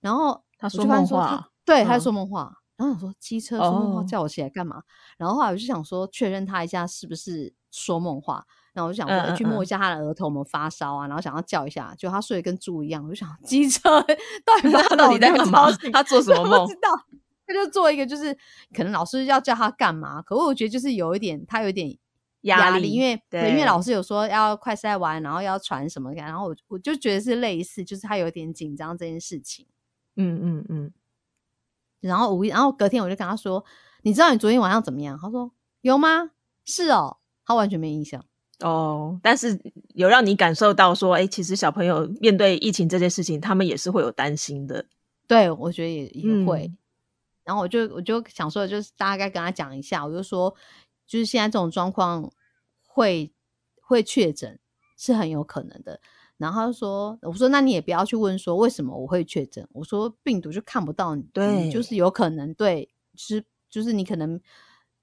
[0.00, 2.52] 然后他说梦话，对，他说梦话。
[2.76, 4.82] 然后想说机车说梦话哦叫我起来干嘛？
[5.16, 8.44] 然后后来我就想说确认他一下是不是说梦话。
[8.72, 13.04] 然后我就想说、去摸一下他的额头有没有发烧啊，然后想要叫一下，就他睡得跟猪一样。
[13.04, 14.00] 我就想机车
[14.44, 15.70] 到底他到底在干嘛？
[15.92, 16.66] 他做什么 梦？
[16.66, 16.88] 不知道。
[17.46, 18.34] 他就做一个，就是
[18.74, 20.22] 可能老师要叫他干嘛？
[20.22, 21.96] 可我觉得就是有一点，他有一点。
[22.42, 29.66] 压力，因为对，因为老师有说要快赛完，然后要传什么，然后我我就觉得是类似，就是他有点紧张这件事情。
[30.16, 30.92] 嗯嗯嗯。
[32.00, 33.64] 然后五一，然后隔天我就跟他说
[34.02, 35.52] ：“你知道你昨天晚上怎么样？”他说
[35.82, 36.30] ：“有吗？”
[36.66, 38.24] 是哦，他完全没印象。
[38.60, 39.60] 哦，但是
[39.94, 44.84] 有让你感受到说，哎，其实小朋友面对疫情这件事情，他们也是会有担心的。
[45.26, 46.66] 对，我觉得也也会。
[46.66, 46.78] 嗯
[47.44, 50.54] 然后我就我就想说，就是大概跟他讲一下，我就说，
[51.12, 52.32] 就是现在这种状况
[52.86, 53.30] 会
[53.82, 54.58] 会确诊
[54.96, 56.00] 是很有可能的。
[56.38, 64.40] 然后他说，我说那你也不要去问说为什么我会确诊，我说病毒就看不到你，对，就是有可能对，是就是你可能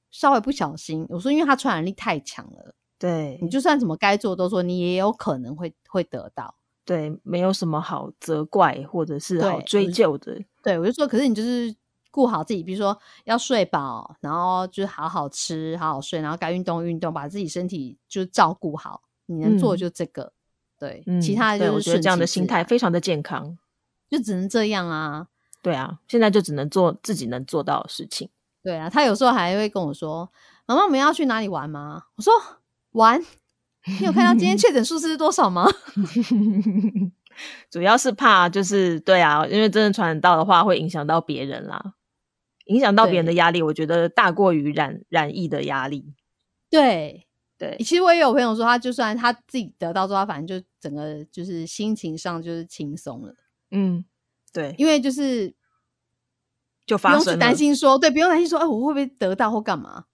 [0.09, 1.05] 稍微不小心。
[1.09, 6.55] 我说因为它传染力太强了，对你就算怎么该做都说，你也有可能会会得到。
[6.83, 10.41] 对，没有什么好责怪或者是好追究的。
[10.63, 11.73] 对，我就说，可是你就是
[12.11, 19.01] 顾好自己，比如说要睡饱，然后就是好好吃，好好睡，然后该运动运动，把自己身体就照顾好。
[19.27, 20.33] 你能做就这个，
[20.79, 23.57] 对，其他的就是我觉得这样的心态非常的健康，
[24.09, 25.27] 就只能这样啊。
[25.61, 28.29] 对啊，现在就只能做自己能做到的事情。
[28.63, 30.27] 对啊，他有时候还会跟我说
[30.65, 32.33] ：“妈妈，我们要去哪里玩吗？”我说
[32.93, 33.23] ：“玩。”
[33.99, 35.67] 你有看到今天 确诊数字是多少吗？
[37.69, 41.93] 主要是怕就是对啊，因为真的传染到的话，会影响到别人啦，
[42.69, 46.13] 影响到别人的压力，我觉得大过于染染疫的压力。
[46.69, 47.27] 对
[47.57, 53.35] 对，其实我也有朋友说，他就算他自己得到之后，他反正就整个就是心情上就是轻松了。
[53.71, 54.03] 嗯，
[54.53, 55.53] 对，因为就是
[56.85, 60.05] 就不用去担心说，对，不用担心说，哎，我会不会得到或干嘛？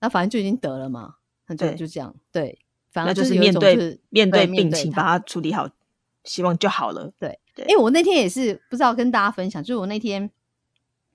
[0.00, 2.58] 那反正就已经得了嘛，那就就这样，对。
[2.92, 5.68] 反正就是面对面对病情，把它处理好，
[6.24, 7.12] 希望就好了。
[7.18, 10.30] 对，因为我那天也是不知道跟大家分享，就是我那天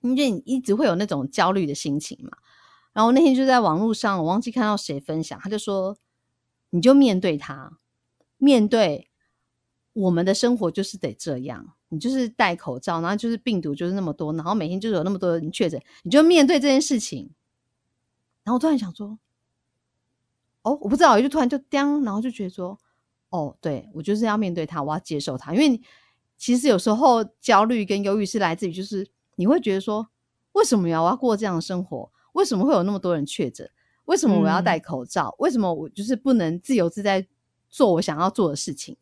[0.02, 2.36] 因为你一直会有那种焦虑的心情嘛，
[2.92, 5.96] 然后那天就在网络上，我忘记看到谁分享，他就说
[6.70, 7.78] 你就面对他，
[8.38, 9.08] 面对
[9.92, 17.30] 我们的生活就是得这样，你就是戴口罩，然后就是病毒就是那么多，然后每天就是有那么多人确诊，你就面对这件事情。
[18.44, 19.18] 然后我突然想说。
[20.64, 22.78] 哦，我不知道，我就突然就叮，然后就觉得说，
[23.30, 25.80] 哦，对我就是要面对他，我要接受他，因为
[26.38, 29.04] 其实有时候焦虑跟忧郁是来自于，就是
[29.42, 30.08] 你会觉得说，
[30.52, 32.08] 为什么要我要过这样的生活？
[32.34, 33.68] 为什么会有那么多人确诊？
[34.04, 35.34] 为什么我要戴口罩？
[35.40, 37.26] 为什么我就是不能自由自在
[37.68, 38.96] 做我想要做的事情？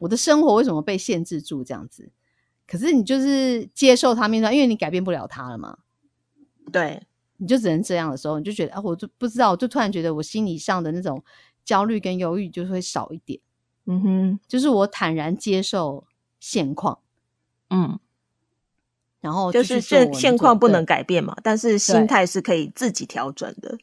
[0.00, 2.10] 我的生活为什么被限制住这样子？
[2.66, 5.78] 可是你就是接受他面对，因为你改变不了他了嘛。
[6.70, 7.06] 对。
[7.38, 11.24] 你就只能这样的时候，你就觉得啊，我就不知道，我就突然觉得我心理上的那种
[11.64, 13.40] 焦虑跟忧郁就会少一点。
[13.86, 16.04] 嗯哼，就是我坦然接受
[16.38, 16.98] 现况。
[17.70, 17.98] 嗯，
[19.20, 23.78] 然后就是现现况不能改变嘛，但是心态是可以自己调整的。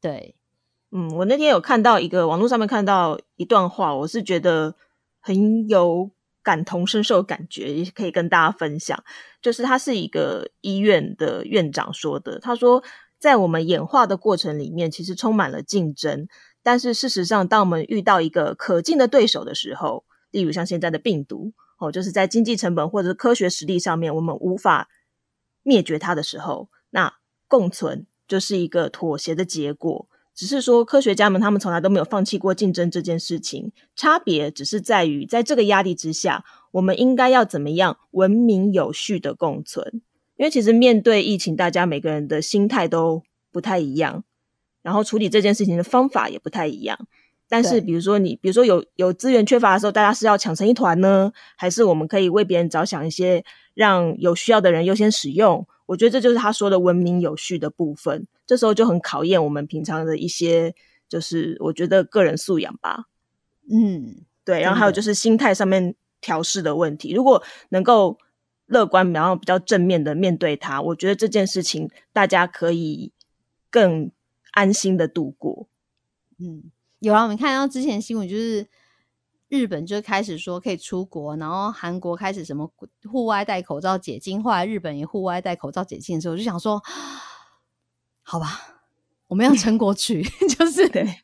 [0.00, 0.34] 对，
[0.90, 4.74] 嗯，我那天有看到一个网络上面看到一段话，我是觉得
[5.20, 6.10] 很有
[6.42, 9.02] 感同身受感觉，也可以跟大家分享。
[9.40, 12.38] 就是他是一个医院的院长说的。
[12.38, 12.82] 他说，
[13.18, 16.28] 在我们演化的过程里面，其实充满了竞争。
[16.62, 24.88] 但是事实上，当我们遇到一个可敬的对手的时候，例如像现在的病毒，哦，就是在经济成本或者是科学实力上面，我们无法
[25.62, 27.14] 灭绝它的时候，那
[27.48, 30.08] 共存就是一个妥协的结果。
[30.34, 33.70] 只是说，科学家们他们从来都没有放弃过竞争这件事情。
[33.94, 40.02] 差别只是在于，在这个压力之下，我们应该要怎么样文明有序的共存？
[40.36, 44.24] 因为其实面对疫情，大家每个人的心态都不太一样，
[44.82, 47.06] 然后处理这件事情的方法也不太一样。
[47.48, 55.66] 但是，比如说你，比如说有有资源缺乏的时候，大家是要抢成一团呢，还是我们可以为别人着想一些，让有需要的人优先使用？
[55.86, 58.26] 我觉得这就是他说的文明有序的部分。
[58.46, 60.74] 这时候就很考验我们平常的一些，
[61.08, 63.04] 就是我觉得个人素养吧。
[63.70, 64.60] 嗯，对。
[64.60, 67.12] 然后还有就是心态上面调试的问题。
[67.12, 68.18] 如果能够
[68.66, 73.12] 乐观，然后比较正面的面对它，我觉得这件事情大家可以
[73.70, 74.10] 更
[74.52, 75.68] 安心的度过。
[76.38, 76.64] 嗯，
[77.04, 78.66] 有啊，我们看到之前新闻就是。
[79.50, 82.68] 日本就开始说可以出国，然后韩国开始什么
[83.08, 86.82] 户外戴口罩解禁，后来日本也户外戴口罩解禁的时候，我就想说，
[88.22, 88.82] 好吧，
[89.28, 90.24] 我们要撑过去，
[90.58, 91.20] 就是对，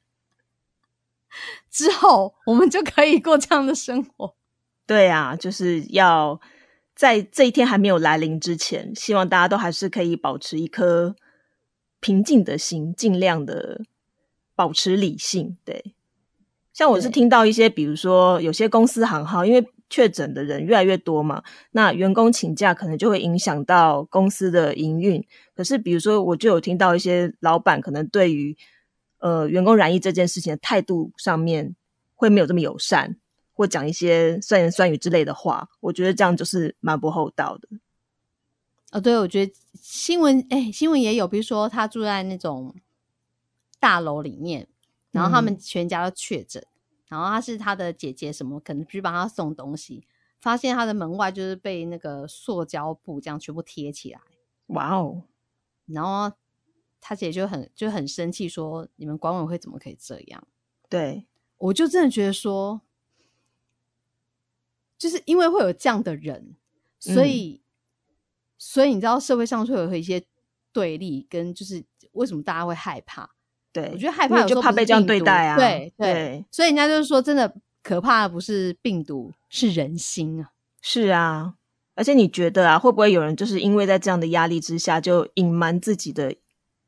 [1.71, 4.37] 之后我们就可以过这样的生活。
[4.87, 6.41] 对啊，就是要
[6.95, 11.17] 在这一天还没有来临之前，希望大家都还是可以保持一颗
[11.99, 13.81] 平静的心，尽量的
[14.61, 15.57] 保持理性。
[15.65, 15.95] 对。
[16.75, 25.27] 像我是听到一些，比如说有些公司行号，因为确诊的人越来越多嘛，那员工请假可能就会影响到公司的营运。
[25.55, 28.55] 可是，比如说我就有听到一些老板可能对于
[29.21, 31.75] 呃员工染疫这件事情的态度上面
[32.15, 33.17] 会没有这么友善，
[33.55, 35.71] 或讲一些酸言酸语之类的话。
[35.81, 37.69] 我觉得这样就是蛮不厚道的。
[38.93, 42.75] 哦，对，我觉得新闻哎，新闻也有，比如说他住在那种
[43.81, 44.69] 大楼里面，
[45.11, 46.65] 然后他们全家都确诊。
[47.09, 50.07] 然后他是他的姐姐，什么可能去帮他送东西，
[50.41, 54.21] 发现他的门外就是被那个塑胶布这样全部贴起来，
[54.67, 55.25] 哇哦！
[55.87, 56.37] 然后
[57.01, 60.47] 他姐就很就很生气，说你们管委会怎么可以这样？
[60.89, 61.27] 对，
[61.59, 62.81] 我就真的觉得说，
[64.97, 66.55] 就是因为会有这样的人，
[67.01, 67.61] 所以、
[68.57, 70.25] 所以你知道社会上会有一些
[70.73, 73.35] 对立，跟就是为什么大家会害怕？
[73.73, 75.57] 对，我觉得害怕有时候怕被这样对待啊。
[75.57, 80.51] 对对，对，所以人家就是说，真的可怕的不是病毒，是人心啊。
[80.81, 81.55] 是啊。
[81.97, 86.35] 而且你觉得啊，会不会有人就是因为在这样的压力之下，就隐瞒自己的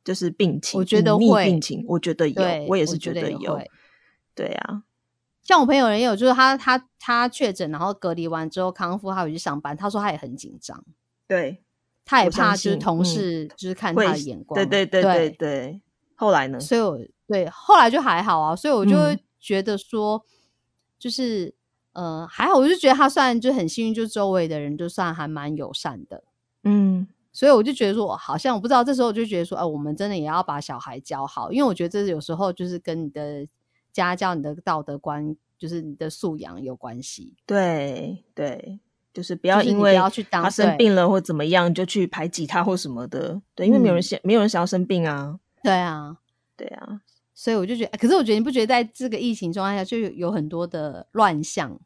[0.02, 0.80] 就是病情？
[0.80, 3.60] 我觉得会病情，我觉得有，，我也是觉觉得有。
[4.34, 4.84] 对啊，
[5.42, 10.82] 像我朋友人也有，就是他他他确诊，然后隔离完之后康复，他回去上班，他说他也很紧张，
[11.28, 11.62] 对，
[12.06, 15.80] 他也怕就是同事就是看他的眼光，对对对对对对。
[16.14, 16.60] 后来呢？
[16.60, 20.24] 所以我对后来就还好啊，所以我就嗯会觉得说，
[20.98, 21.54] 就是
[21.92, 26.22] 呃还好，我就觉得他算就很幸运，就周围的人就算还蛮友善的，
[26.64, 33.46] 嗯，所以我就觉得说，好像我不知道，这时候我就觉得说，哎、我们真的也要把小孩教好，因为我觉得这有时候就是跟你的
[33.92, 37.34] 家教、你的道德观，就是你的素养有关系。
[37.46, 38.78] 对对，
[39.12, 43.40] 就是不要因为要去当他生病了或怎么样就去排挤他或什么的。
[43.54, 45.38] 对，因为没有人嗯想，没有人想要生病啊。
[45.62, 46.18] 对啊，
[46.56, 47.02] 对啊，
[47.34, 51.80] 所以我就觉得，可是我觉得你不觉得在这个疫情状态下，就有有很多的乱象，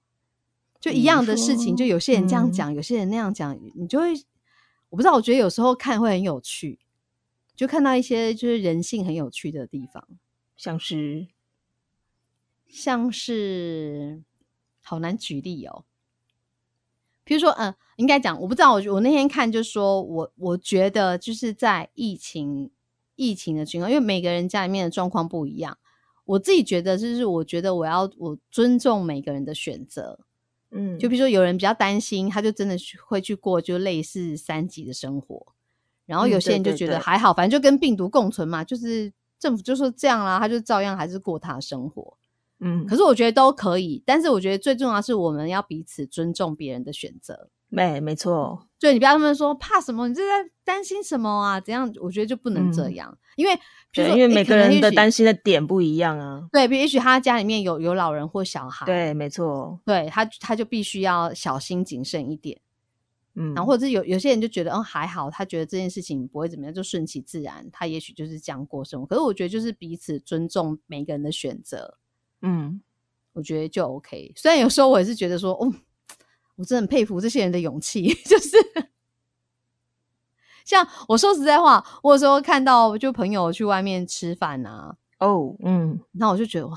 [0.80, 2.52] 就一比样的事情，就有些人这样嗯。
[2.52, 4.12] 讲，有些人那样讲，你就会，
[4.90, 6.78] 我不知道，我觉得有时候看会很有趣，
[7.54, 10.06] 就看到一些就是人性很有趣的地方，
[10.56, 11.28] 像是？
[12.68, 14.24] 像是
[14.82, 15.84] 好难举例哦。
[17.22, 22.70] 比如说，嗯、应该讲，我不知道，我我那天看就说我我觉得就是在疫情
[23.16, 25.76] 疫情的情况，因为每个人家里面的状况不一样，
[26.24, 30.20] 我自己觉得就是我觉得我要我尊重每个人的选择，
[30.70, 35.46] 嗯，就比如说有人比较担心，他就真的去会去过就类似三级的生活，
[36.04, 42.16] 然后嗯有些人就觉得对对对还好，反正就跟病毒共存嘛，就是政府就说这样啦，他就照样还是过他的生活。
[42.60, 47.50] 嗯，可是我觉得都可以，但是我觉得最重要是我们要彼此尊重别人的选择。
[47.68, 51.60] 没没错，所以你不要他们说怕什么，你这在担心什么啊？
[51.60, 51.92] 怎样？
[52.00, 53.56] 我觉得就不能这嗯样，因为
[53.90, 56.48] 比如，说，因为每个人的担心的点不一样啊。
[56.52, 62.60] 对，比如也许他家里面有有老人或小孩，对，没错，对他他就必须要小心谨慎一点。
[63.34, 69.06] 嗯，然后或者是有有些人就觉得，嗯，还好，他觉得这件事情不会怎么样，就顺其自然，他也许就是这样过生活。
[69.06, 71.98] 可是我觉得就是彼此尊重每个人的选择，
[72.40, 72.80] 嗯，
[73.34, 74.32] 我觉得就 OK。
[74.34, 75.70] 虽然有时候我也是觉得说，哦，
[76.56, 78.56] 我真的很佩服这些人的勇气， 就是
[80.64, 86.76] 像我说实在话，我有时候看到就朋友去外面吃饭啊，哦，嗯，那我就觉得哇，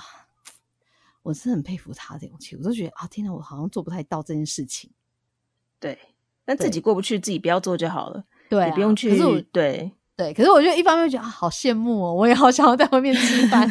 [1.23, 4.91] 我是很佩服他的勇气，我都觉得啊，天哪，我好像做不太到这件事情。
[5.79, 5.97] 对，
[6.45, 13.67] 但自己过不去，自己不要做就好了，对、啊，也不用去可是我对，对，可是我就一方面觉得啊，好羡慕哦，我也好想要在外面吃饭，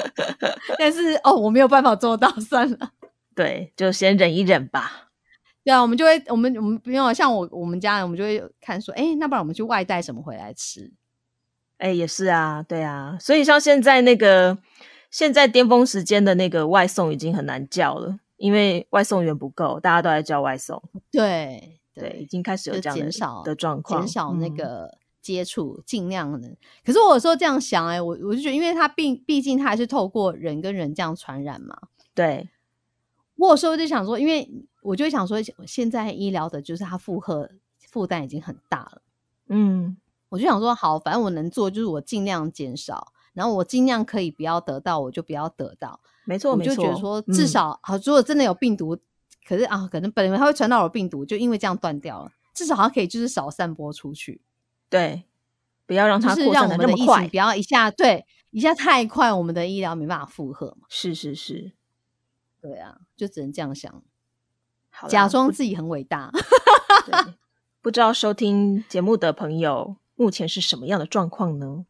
[0.78, 2.90] 但是哦，我没有办法做到，算了。
[3.34, 5.05] 对，就先忍一忍吧。
[5.66, 10.92] 对啊，我们就会，我们我们不用像我我们家人，我们就会看说，哎，那不然我们去外带什么回来吃？
[11.78, 14.56] 哎，也是啊，对啊，所以像现在那个
[15.10, 20.80] 现在巅峰时间的那个外送已经很难叫了，因为外送员不够，大家都在叫外送。
[21.10, 26.56] 对对，已经开始有就这样的减少的状况，减少那嗯个接触，尽量的。
[26.84, 31.76] 可是我有时候这样想、哎，我我就觉得，因为它毕毕竟它还是透过人跟人这样传染嘛。
[32.14, 32.48] 对，
[33.34, 34.48] 我有时候就想说，因为
[34.86, 37.50] 我就会想说，现在医疗的就是它负荷
[37.88, 39.02] 负担已经很大了。
[39.48, 39.96] 嗯，
[40.28, 46.00] 我就想说，好，反正我能做就是我尽量减少，然后我尽量可以不要得到，我就不要得到。
[46.24, 48.96] 没错，我就没错，觉得说，至嗯少好、如果真的有病毒，
[49.46, 54.40] 可是啊，可能本来它会传到我病毒，就因为这样断掉了，至少它可以就是少散播出去，
[54.88, 55.24] 对，
[55.84, 57.36] 不要让就是它扩散的那么快不。
[57.36, 60.86] 要一下对一下太快，我们的医疗没办法负荷嘛。
[60.88, 61.72] 是是是，
[62.60, 64.02] 对啊，就只能这样想，
[64.96, 66.30] 好假装自己很伟大。
[67.06, 67.34] 对
[67.82, 71.84] 不知道收听节目的朋友目前是什么样的状况呢？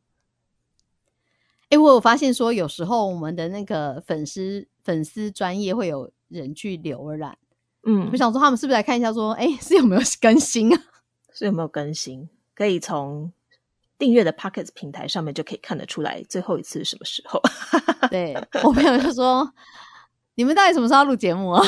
[1.71, 7.37] 哎、我有发现说，有时候我们的那个粉丝粉丝专业会有人去浏览，
[7.83, 10.83] 嗯我，想说他们是不是来看一下说，哎、 是有没有更新啊？
[11.33, 12.29] 是有没有更新？
[12.55, 13.33] 可以从
[13.99, 17.41] 订阅的 Pocket 平台上面就可以看得出来最后一次是什么时候。
[18.11, 19.53] 对我朋友就说，
[20.37, 21.63] 你们到底什么时候要录节目啊？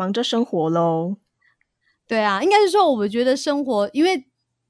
[0.00, 1.18] 忙着生活喽。
[2.06, 4.24] 对啊，应该是说，我们觉得生活，因为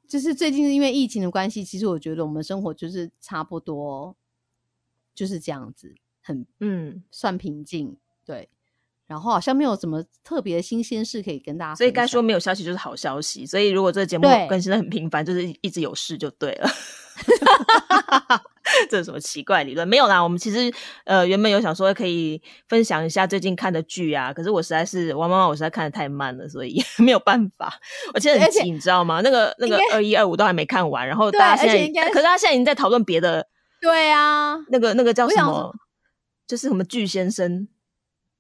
[0.09, 4.17] 就是最近因为疫情的关系，其实我觉得我们生活就是差不多
[5.15, 7.97] 就是这样子，很嗯，算平静。
[8.27, 8.49] 对，
[9.07, 13.47] 然后好像没有什么特别的新鲜事可以跟大家，所以该说没有消息就是好消息。
[13.47, 16.69] 所以如果这个节目更新的很频繁，就是一直有事就对了。
[18.89, 19.87] 这是什么奇怪理论？
[19.87, 20.73] 没有啦，我们其实
[21.05, 27.73] 呃原本有想说可以分享一下最近看的剧啊，可是我实在是王妈妈，我实在看的太慢了，所以 没有办法。
[28.15, 29.21] 我现在很急，你知道吗？
[29.23, 33.47] 那个那个二一二五都还没看完，然后大家现在，可是大家现在已经在讨论别的。
[33.81, 35.75] 对啊，那个那个叫什么？
[36.47, 37.69] 就是什么巨先生？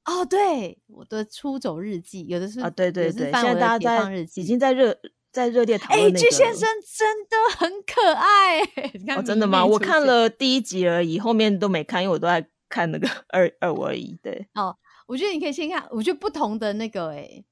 [0.05, 4.97] 哦，对，我的出走日记，有的是啊，对对对，现在大家在已经在热。
[5.33, 8.61] 在热烈讨论那个，巨先生真的很可爱。
[9.17, 9.65] 哦，真的吗？
[9.65, 14.19] 我看了第一集而已，后面都没看，因为我都在看那个 二二五而已。
[14.23, 14.77] 对，哦，
[15.07, 17.45] 我觉得你可以先看，我觉得不同的那个，哎，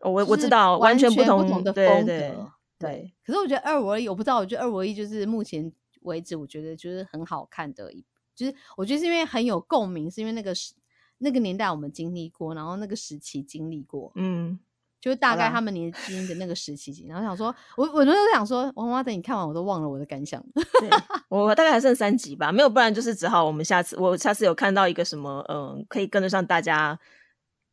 [0.00, 2.52] 我我知道，完全不同的风格。
[2.78, 5.72] 对，可是我觉得二五而已，我不知道，我觉得二五而已就是目前
[6.02, 8.04] 为止，我觉得就是很好看的，一，
[8.34, 10.74] 就是我觉得是因为很有共鸣，是因为那个时
[11.16, 14.58] 那个年代我们经历过，然后那个时期经历过，嗯。
[15.00, 20.42] 就是大概他们年轻的那个时期，然后想说，我我那时候想说，王妈等你看完我都忘了我的感想。
[21.28, 26.98] 我大概还剩三集吧，没有，不然就是只好我们下次我下次有看到一个什么，嗯，可以跟得上大家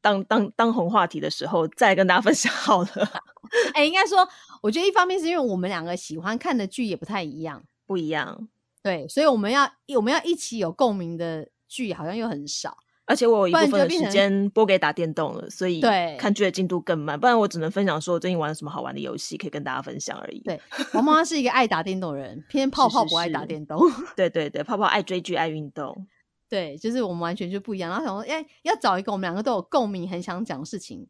[0.02, 2.90] 当当当红话题的时候，再跟大家分享好了。
[3.74, 4.28] 哎，应该说，
[4.62, 8.48] 我觉得一方面是因为我们两个喜欢看的剧也不太一样，不一样，
[8.84, 12.78] 对，所以我们要我们要一起有共鸣的剧，好像又很少。
[13.06, 15.82] 而且我有一部分的时间拨给打电动了，所以
[16.18, 17.20] 看剧的进度更慢。
[17.20, 20.40] 不然我只能分享说我最近玩了什么好玩的游戏，可以跟大家分享而已。
[20.40, 20.60] 对，
[20.94, 23.78] 王妈妈是一个爱打电动人，偏泡泡不爱打电动。
[24.16, 26.08] 对对对，泡泡爱追剧爱运动。
[26.48, 27.92] 对，就是我们完全就不一样。
[27.92, 31.06] 然后想说，哎，要找一个我们两个都有共鸣、很想讲的事情，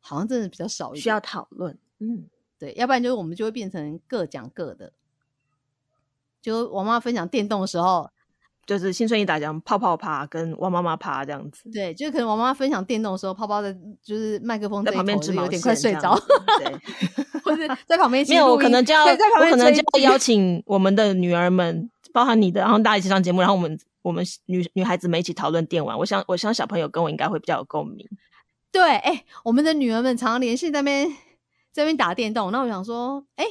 [0.00, 1.76] 好像真的比较少，需要讨论。
[1.98, 4.94] 嗯，对，要不然就是我们就会变成各讲各的。
[6.40, 8.08] 就我妈分享电动的时候。
[8.64, 16.14] 就是新春一打讲泡泡趴跟王妈妈趴这样子，对，就是可能王妈妈分享电动的时候，泡泡的就是麦克风在旁边有点快睡着，
[16.58, 19.16] 对，或者在旁边没有，我可能就要我
[19.50, 25.98] 可能就要邀请我们的女儿们，包含你的，然后大家一起上节目，然后我们我们女女孩子们一起讨论电玩。
[25.98, 28.08] 我想我想小朋友跟我应该会比较有共鸣。
[28.70, 31.08] 对，哎，我们的女儿们常常联系在那边
[31.72, 33.44] 在那边打电动，那我想说，哎。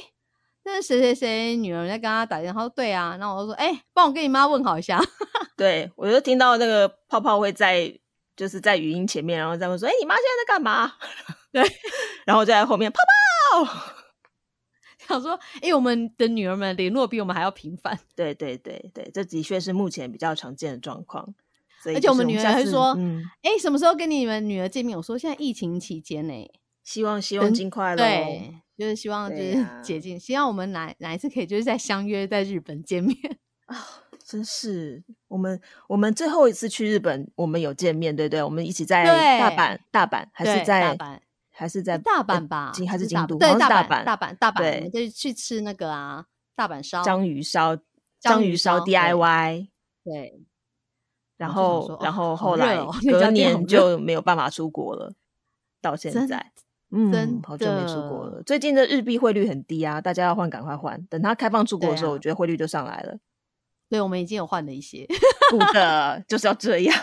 [0.64, 5.00] 那谁谁谁女儿在跟他打电话，说对啊，那我就说，哎，帮我跟你妈问好一下。
[5.56, 7.92] 对我就听到那个泡泡会在，
[8.36, 10.94] 就是在语音前面，然后再问说，哎，你妈现在在干嘛？
[11.52, 11.62] 对，
[12.24, 12.98] 然后就在后面泡
[13.64, 13.92] 泡，
[15.08, 17.98] 想说，哎，我们的女儿们联络比我们还要频繁。
[18.14, 21.34] 对对对对，这的确是目前比较常见的状况。
[21.84, 22.96] 而且我们女儿还说，
[23.42, 24.96] 哎，什么时候跟你们女儿见面？
[24.96, 26.50] 我说现在疫情期间呢，
[26.84, 28.04] 希望希望尽快喽。
[28.76, 33.16] 就是希望就是 解禁，希望我们哪哪一次可以就是在相约在日本见面
[33.66, 33.76] 啊！
[34.24, 41.18] 真是我们我们最后一次去日本，我们有见面，对对，我们一起在大阪，大阪还是在大阪
[41.50, 42.70] 还是在大阪吧？
[42.72, 43.36] 京还是京都？
[43.36, 47.76] 对，大阪大阪大阪，就去吃那个啊大阪烧章鱼烧
[48.20, 49.68] 章鱼烧 DIY
[50.04, 50.40] 对，
[51.36, 52.78] 然后然后后来
[53.10, 55.12] 隔年就没有办法出国了，
[55.82, 56.51] 到现在。
[56.94, 58.42] 嗯，好久没出国了。
[58.44, 61.00] 最近的日币汇率很低啊，大家要换赶快换。
[61.08, 63.16] 等它开放出国的时候，我觉得汇率就上来了。
[63.88, 65.06] 对，我们已经有换了一些。
[65.50, 66.94] 不的，就是要这样。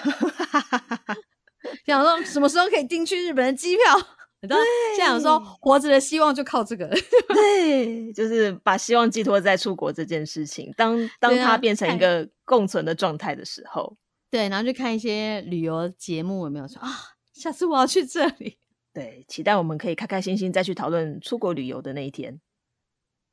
[1.85, 3.83] 想说什么时候可以订去日本的机票？
[4.47, 4.57] 对，
[4.95, 6.87] 现在想说活着的希望就靠这个。
[7.29, 10.71] 对，就是把希望寄托在出国这件事情。
[10.77, 13.97] 当当它变成一个共存的状态的时候，
[14.31, 16.89] 对，然后就看一些旅游节目，有没有说啊？
[17.33, 18.57] 下次我要去这里。
[18.99, 22.39] 对，期待我们可以开开心心再去讨论出国旅游的那一天。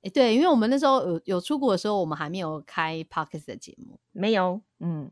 [0.03, 5.11] 哎，对，因为我们那时候有有出国的时候，我们还没有开 podcast 的节目，没有，嗯，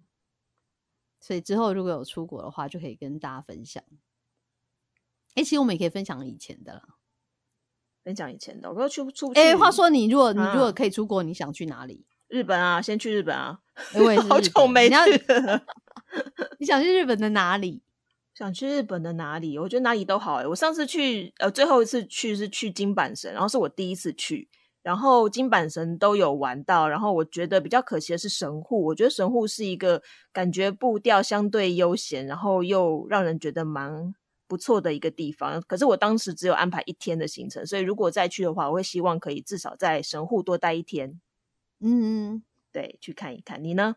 [1.20, 3.82] 所以之后如果有出国的话，就可以跟大家分享。
[5.34, 6.82] 哎，其实我们也可以分享以前的了，
[8.04, 8.70] 分享以前的。
[8.70, 12.06] 我说去不出，哎，话说你如果你如果可以出国，你想去哪里？
[12.28, 13.60] 日本啊，先去日本啊，
[13.94, 14.94] 因为 好久没去。
[16.58, 17.82] 你想去日本的哪里？
[18.34, 19.56] 想去日本的哪里？
[19.56, 20.46] 我觉得哪里都好哎。
[20.46, 24.48] 我上次去，呃，最后一次去是去金板神，然后是我第一次去，
[24.82, 26.88] 然后金板神都有玩到。
[26.88, 34.12] 然后我觉得比较可惜的是神户，我觉得神户是一个感觉步调相对悠闲，然后又让人觉得蛮
[34.48, 35.62] 不错的一个地方。
[35.68, 41.20] 可是我当时只有安排一天的行程，所以如果再去的话，我会希望可以至少在神户多待一天。
[41.78, 43.62] 嗯，对，去看一看。
[43.62, 43.94] 你呢？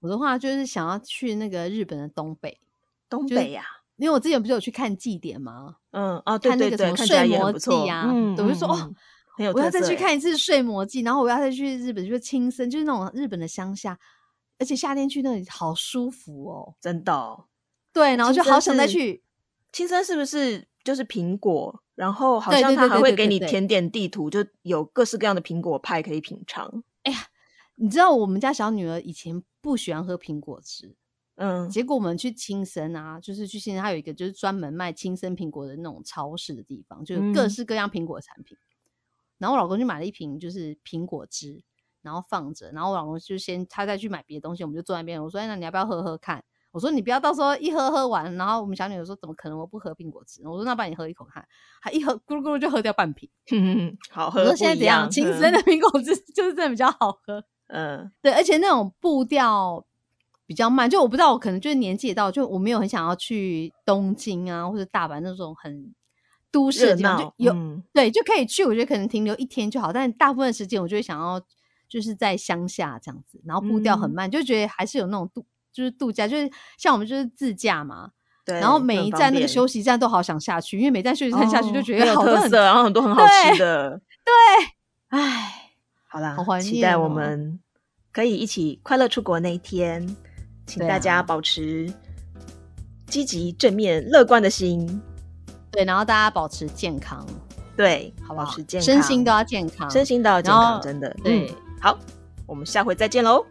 [0.00, 2.58] 我的话就是想要去那个日本的东北。
[3.10, 3.62] 东北呀，
[3.96, 5.76] 因为我之前不是有去看祭典吗？
[5.90, 8.94] 嗯，哦，对对对，看睡魔记啊，我就说哦，
[9.54, 13.98] 我要再去看一次睡魔记，然后我要再去日本，就是亲身，就是那种日本的乡下，
[14.58, 17.44] 而且夏天去那里好舒服哦，真的。
[17.92, 19.22] 对，然后就好想再去。
[19.72, 21.82] 青森是不是就是苹果？
[21.94, 26.82] 然后好像他还会给你甜点地图，就有各式各样的苹果派可以品尝。
[27.02, 27.18] 哎呀
[27.74, 30.96] 你知道我们家小女儿以前不喜欢喝苹果汁，
[31.42, 38.56] 嗯，结果我们去青森啊，就是去青森，它有一个就是专门卖青森苹果的那种超市的地方，就是各嗯式各样苹果的产品。
[39.38, 41.62] 然后我老公就买了一瓶就是苹果汁，
[42.02, 45.22] 然后放着，然后我老公就先他再去买别的东西，我们就坐在那边。
[45.22, 49.58] 我说：“哎那你要不要喝喝看？”我说：“你不要到时候一喝喝完。”然后我们小女儿说：“怎么可能？
[49.58, 51.42] 我不喝苹果汁。”我说：“那帮你喝一口看。”
[51.80, 53.30] 她一喝咕噜咕噜就喝掉半瓶。
[53.50, 54.44] 嗯好喝。
[54.44, 55.10] 说：“现在怎样？
[55.10, 59.86] 青森的嗯苹果汁 就是真的比较好喝。”嗯对，而且那种步调
[60.50, 65.94] 比较慢，就我不知道，我可能就是年纪也到，就我没有很想要去东京啊或者大阪那种很
[66.50, 67.80] 都市热的地方，就有、嗯。
[67.92, 71.40] 对就可以去，我觉得可能停留一天就好，但大部分时间我就会想要
[71.88, 74.12] 就是在乡下这样子，然后步调很嗯。
[74.12, 78.10] 慢，就觉得还是有那种度就是度假，就是像我们就是自驾嘛，
[78.44, 84.00] 对，然后每一站那个休息站都好想下去，因为每站休息站下去就哦觉得好特色，然后很多很好吃的。
[84.24, 84.34] 对，
[85.10, 85.70] 唉，
[86.08, 87.60] 好啦，好怀期待我们
[88.12, 90.16] 可以一起快乐出国那一天，
[90.70, 91.92] 请大家啊保持
[93.06, 95.00] 积极、正面、乐观的心。
[95.72, 97.26] 对，然后大家保持健康，
[97.76, 98.62] 对，好不好保持？
[98.62, 101.14] 健康，身心都要健康，身心都要健康，真的。
[101.24, 101.98] 对嗯，好，
[102.46, 103.44] 我们下回再见喽，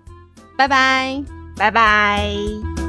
[0.57, 1.21] 拜拜。
[1.57, 2.88] 拜拜。